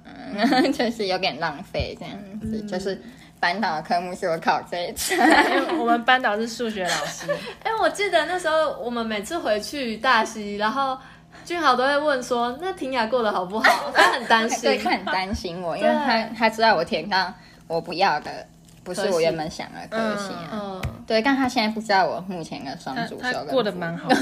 [0.73, 2.61] 就是有点浪费这样子。
[2.63, 3.01] 就是
[3.39, 7.27] 班导的科目是我考这一次，因为我们班导是数学老师，
[7.63, 10.99] 哎、我记得那时候我们每次回去大溪，然后
[11.45, 14.79] 俊豪都会问说：“那婷雅过得好不好？”他很担心 对，。
[14.79, 17.33] 他很担心我，因为他他知道我填到
[17.69, 18.47] 我不要的，
[18.87, 20.49] 不是我原本想的科系啊。
[20.53, 24.17] 嗯，对，但他现在不知道我目前的双主修跟过得辅蛮好的，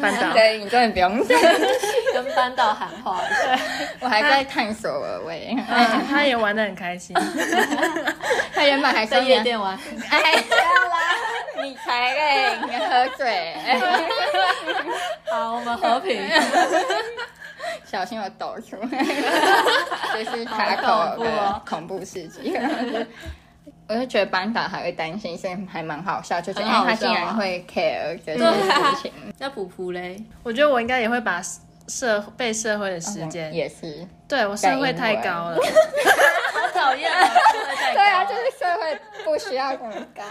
[0.00, 0.32] 班导。
[0.32, 1.18] 对你根本不用
[2.14, 3.60] 跟班导喊话一下。
[3.98, 5.20] 我还在探索我的
[6.08, 7.16] 他也玩的很开心，
[8.54, 9.76] 他原本还说在夜店玩，
[10.08, 13.56] 哎，不要啦，你才嘞，你喝醉，
[15.28, 16.22] 好，我们和平。
[17.84, 19.04] 小心我抖出来，
[20.12, 22.56] 这是卡口恐怖哦的恐怖事迹。
[23.86, 31.42] 我就觉得班导还会担心，所以还蛮好笑，就觉得哎他竟然会 care 这件事情，那普普嘞，我觉得我应该也会把
[31.88, 34.06] 社被社会的时嗯间，也是。
[34.26, 35.58] 对我社会太高了，
[36.54, 37.28] 好讨厌啊！
[37.92, 40.22] 对啊，就是社会不需要这么高。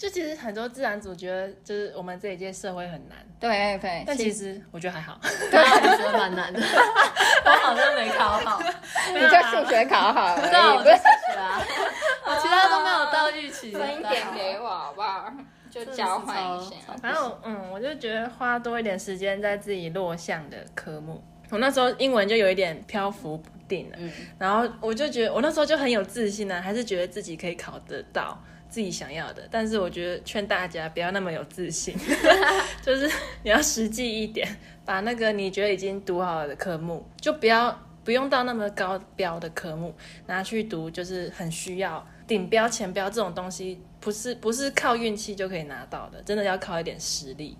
[0.00, 5.20] 就其实很多自然组觉得就是我们这一届社会很难，对对，但其实我觉得还好，
[5.50, 6.58] 对啊，我觉得蛮难的，
[7.44, 8.62] 我好像没考好。
[9.12, 11.60] 你就数学考好对我就不是数学啊，
[12.24, 13.72] 我其他都没有到预期。
[13.72, 15.30] 分一点给我好不好？
[15.70, 16.76] 就交换一下。
[17.02, 21.22] 反正我嗯，我就觉得花多一点时间在自己弱项的科目。
[21.50, 23.98] 我那时候英文就有一点漂浮不定了，
[24.38, 28.40] 然后我就觉得我那时候就很有自信呢、还是觉得自己可以考得到
[28.70, 29.46] 自己想要的。
[29.50, 31.94] 但是我觉得劝大家不要那么有自信，
[32.80, 33.10] 就是
[33.42, 34.48] 你要实际一点，
[34.84, 39.94] 把那个你觉得已经读好了的科目，就不要不用到那么高标的科目
[40.26, 47.56] 拿去读，就是很需要顶标、前标这种东西，不是不是靠运气就可以拿到的，真的要靠一点实力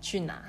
[0.00, 0.40] 去拿。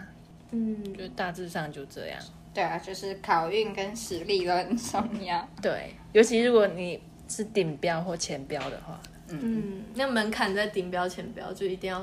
[0.52, 2.20] 嗯，就大致上就这样。
[2.54, 5.48] 对啊，就是考运跟实力都很重要。
[5.62, 9.00] 对，尤其如果你是顶标或前标的话，
[9.42, 12.02] 嗯，那门槛在顶标前标，就一定要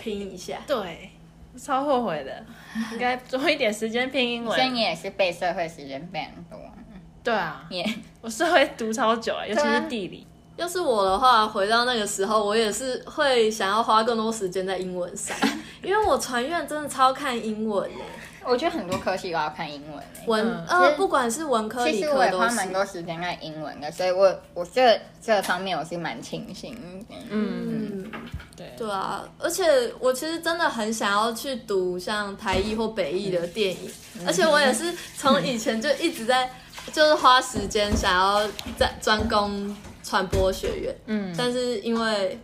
[0.00, 0.58] 拼一下。
[0.66, 1.10] 对，
[1.56, 2.44] 超后悔的，
[2.92, 4.80] 应该多一点时间拼英所以你。
[4.80, 6.58] 也是背社会时间背很多，
[7.24, 10.26] 对啊，你也我社会读超久啊，尤其是地理。
[10.56, 15.36] 要是我的话，回到那个时候，我也是会想要花更多时间在英文上，
[15.84, 17.94] 因为我传院真的超看英文诶，
[18.44, 22.48] 我觉得很多科系都要看英文欸文、嗯呃，不管是文科、理其实我也科都是。
[22.48, 27.14] 花蛮多时间在英文的，所以我我这这方面我是蛮清醒的。
[27.30, 28.12] 嗯，嗯，
[28.56, 29.64] 对，对啊，而且
[29.98, 33.90] 我其实真的很想要去读像台艺或北艺的电影，
[34.26, 36.50] 而且我也是从以前就一直在，
[36.92, 38.46] 就是花时间想要
[38.78, 42.38] 在专攻传播学院，嗯，但是因为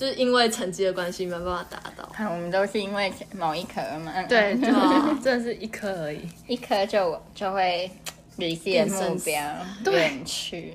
[0.00, 2.08] 就是因为成绩的关系没办法达到。
[2.10, 6.26] 看我们都是因为某一科嘛，对， 就啊真的是一科而已。
[6.46, 7.90] 一科就就会
[8.36, 10.74] 离自己的目标远去。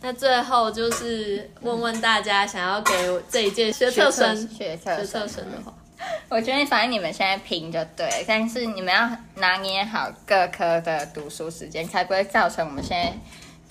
[0.00, 5.74] 那最后就是问问大家，想要给我这一届学测生、学测学测生生的话，
[6.28, 13.12] 我觉得反正你们现在拼就对，但是你们要拿捏好各科的读书时间，才不会造成我们现在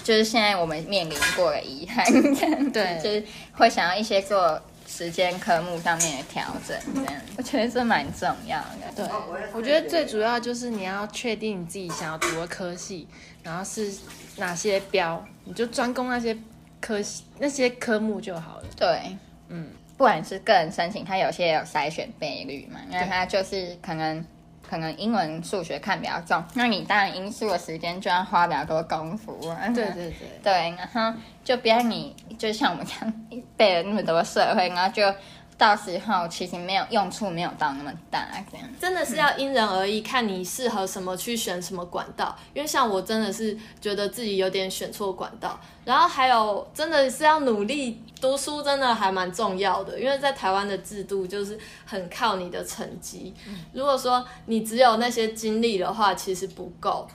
[0.04, 2.06] 就是现在我们面临过的遗憾。
[2.36, 3.24] 这样对就是
[3.54, 8.92] 会想要一些做时间科目上面的调整，这样我觉得这蛮重要的。
[8.96, 9.06] 对，
[9.54, 13.08] 我觉得最主要就是你要确定你自己想要读的科系，
[13.42, 13.94] 然后是
[14.36, 16.38] 哪些标，你就专攻那些
[16.82, 18.66] 科系那些科目就好了。
[18.76, 24.26] 对，嗯，不管是个人申请，它有些有筛选倍率嘛，因为它就是可能
[24.72, 29.68] 可能英文、数学看比较重，那你当然英数的时间就要花比较多功夫啊。
[29.68, 33.14] 对对对，对，然后就不要你就像我们这样
[33.58, 35.14] 背了那么多社会，然后就
[35.62, 38.68] 到时候其实没有用处，没有到那么大这样。
[38.80, 42.36] 真的是要因人而异，看你适合什么去选什么管道。
[42.56, 50.00] 因为像我真的是觉得自己有点选错管道，然后还有真的是要努力读书，真的还蛮重要的。
[50.00, 51.56] 因为在台湾的制度就是
[51.86, 53.32] 很靠你的成绩，
[53.72, 57.08] 如果说你只有那些经历的话，其实不够。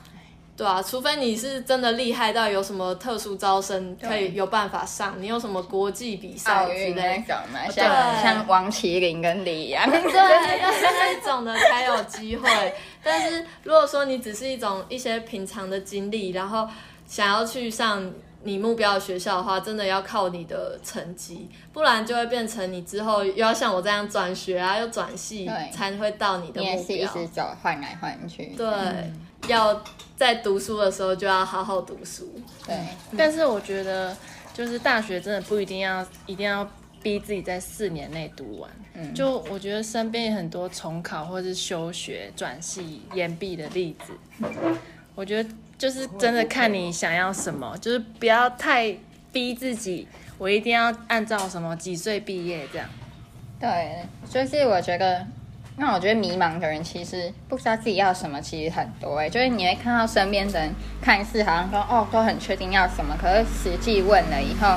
[0.57, 12.49] 对啊，除非你是真的厉害到有什么特殊招生可以有办法上，你有什么国际比赛之类，种嘛，像对像王麒麟跟李阳，对，要是那一种的才有机会。
[13.03, 16.67] 但是如果说你只是一种一些平常的经历，然后
[17.05, 18.11] 想要去上
[18.43, 27.11] 你目标的学校的话，真的要靠你的成绩，不然就会变成你之后又要像我这样转学啊，又转系对才会到你的你也目标。
[27.11, 28.47] 是一直走换来换去。
[28.57, 28.67] 对，
[29.47, 29.79] 要
[30.17, 32.29] 在读书的时候就要好好读书。
[32.65, 32.75] 对，
[33.15, 34.17] 但是我觉得，
[34.53, 36.69] 就是大学真的不一定要一定要
[37.01, 38.69] 逼自己在四年内读完。
[38.95, 44.47] 嗯就我觉得身边有很多重考或是休学、转系、延毕的例子。
[45.13, 48.97] 我觉得就是真的看你想要什么，就是不要太
[49.31, 50.07] 逼自己，
[50.39, 52.89] 我一定要按照什么几岁毕业这样。
[53.59, 55.25] 对，就是我觉得，
[55.79, 64.75] 那我觉得迷茫的人其实不知道自己要什么，其实很多哎、就是你会看到身边的人看似好像说哦都很确定要什么，可是实际问了以后，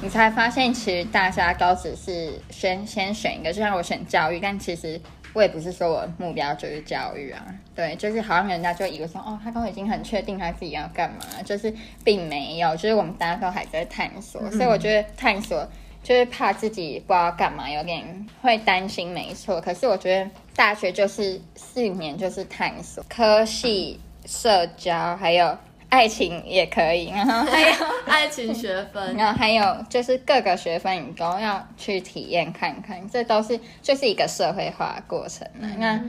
[0.00, 5.00] 你才发现其实大家都只是先先选一个，就像我选教育，但其实
[5.32, 7.44] 我也不是说我目标就是教育啊，
[7.74, 11.74] 对，就是好像人家就以为说哦他都已经很确定他自己要干嘛，就是
[12.04, 15.68] 并没有，就是我们大家都还在探索，所以我觉得探索。
[16.06, 19.60] 就是怕自己不知道干嘛，有点会担心，没错。
[19.60, 27.74] 可是我觉得大学就是四年，就是探索科系、社交，还有爱情也可以，然后还有，
[28.06, 35.68] 爱情学分，然后还有就是各个学分你都要去体验看看，这都是就是一个社会化过程了。
[35.76, 36.00] 那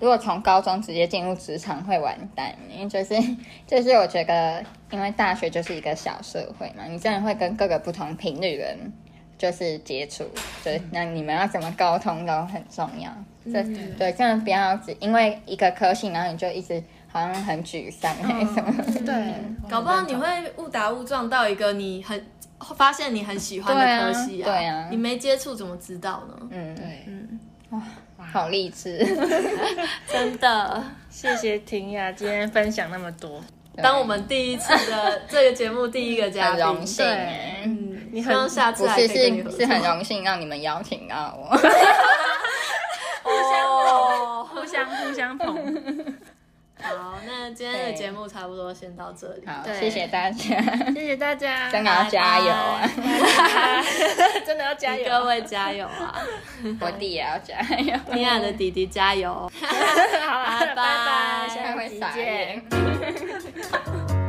[0.00, 3.14] 如果从高中直接进入职场会完蛋，因为就是
[3.66, 8.92] 就是我觉得，因为大学就是一个小社会嘛，你真的会跟各个不同频率的人
[9.42, 10.24] 就是接触，
[10.62, 13.10] 对，那你们要怎么沟通都很重要。
[13.44, 13.60] 这、
[13.98, 18.72] 对，这样不要只因为一个科系，然后你就一直好像很沮丧还是什么。
[19.04, 19.34] 对，
[19.68, 20.28] 搞不好你会
[20.58, 22.24] 误打误撞到一个你很
[22.76, 26.48] 发现你很喜欢的科系啊，对啊对啊你没接触怎么知道呢？
[26.50, 27.04] 嗯，对，
[27.70, 27.82] 哇
[28.16, 29.04] 好励志。
[30.06, 30.84] 真的。
[31.10, 33.42] 谢谢婷雅今天分享那么多。
[33.80, 41.56] 当我们第一次的这个节目第一个嘉宾，很荣幸嗯，你很希望下次还可以是是很荣幸让你们邀请到我。
[43.24, 44.48] 哦。
[44.52, 45.56] 互相互相捧。
[46.82, 49.46] 好，那今天的节目差不多先到这里。
[49.46, 50.36] 好，对谢谢大家，
[50.92, 52.90] 谢谢大家，真的要加油啊！
[54.44, 56.20] 真的要加油，各位加油啊！
[56.80, 59.32] 我弟也要加油，米娅的弟弟加油！
[59.54, 64.21] 好啦，拜拜下期会傻见眼。。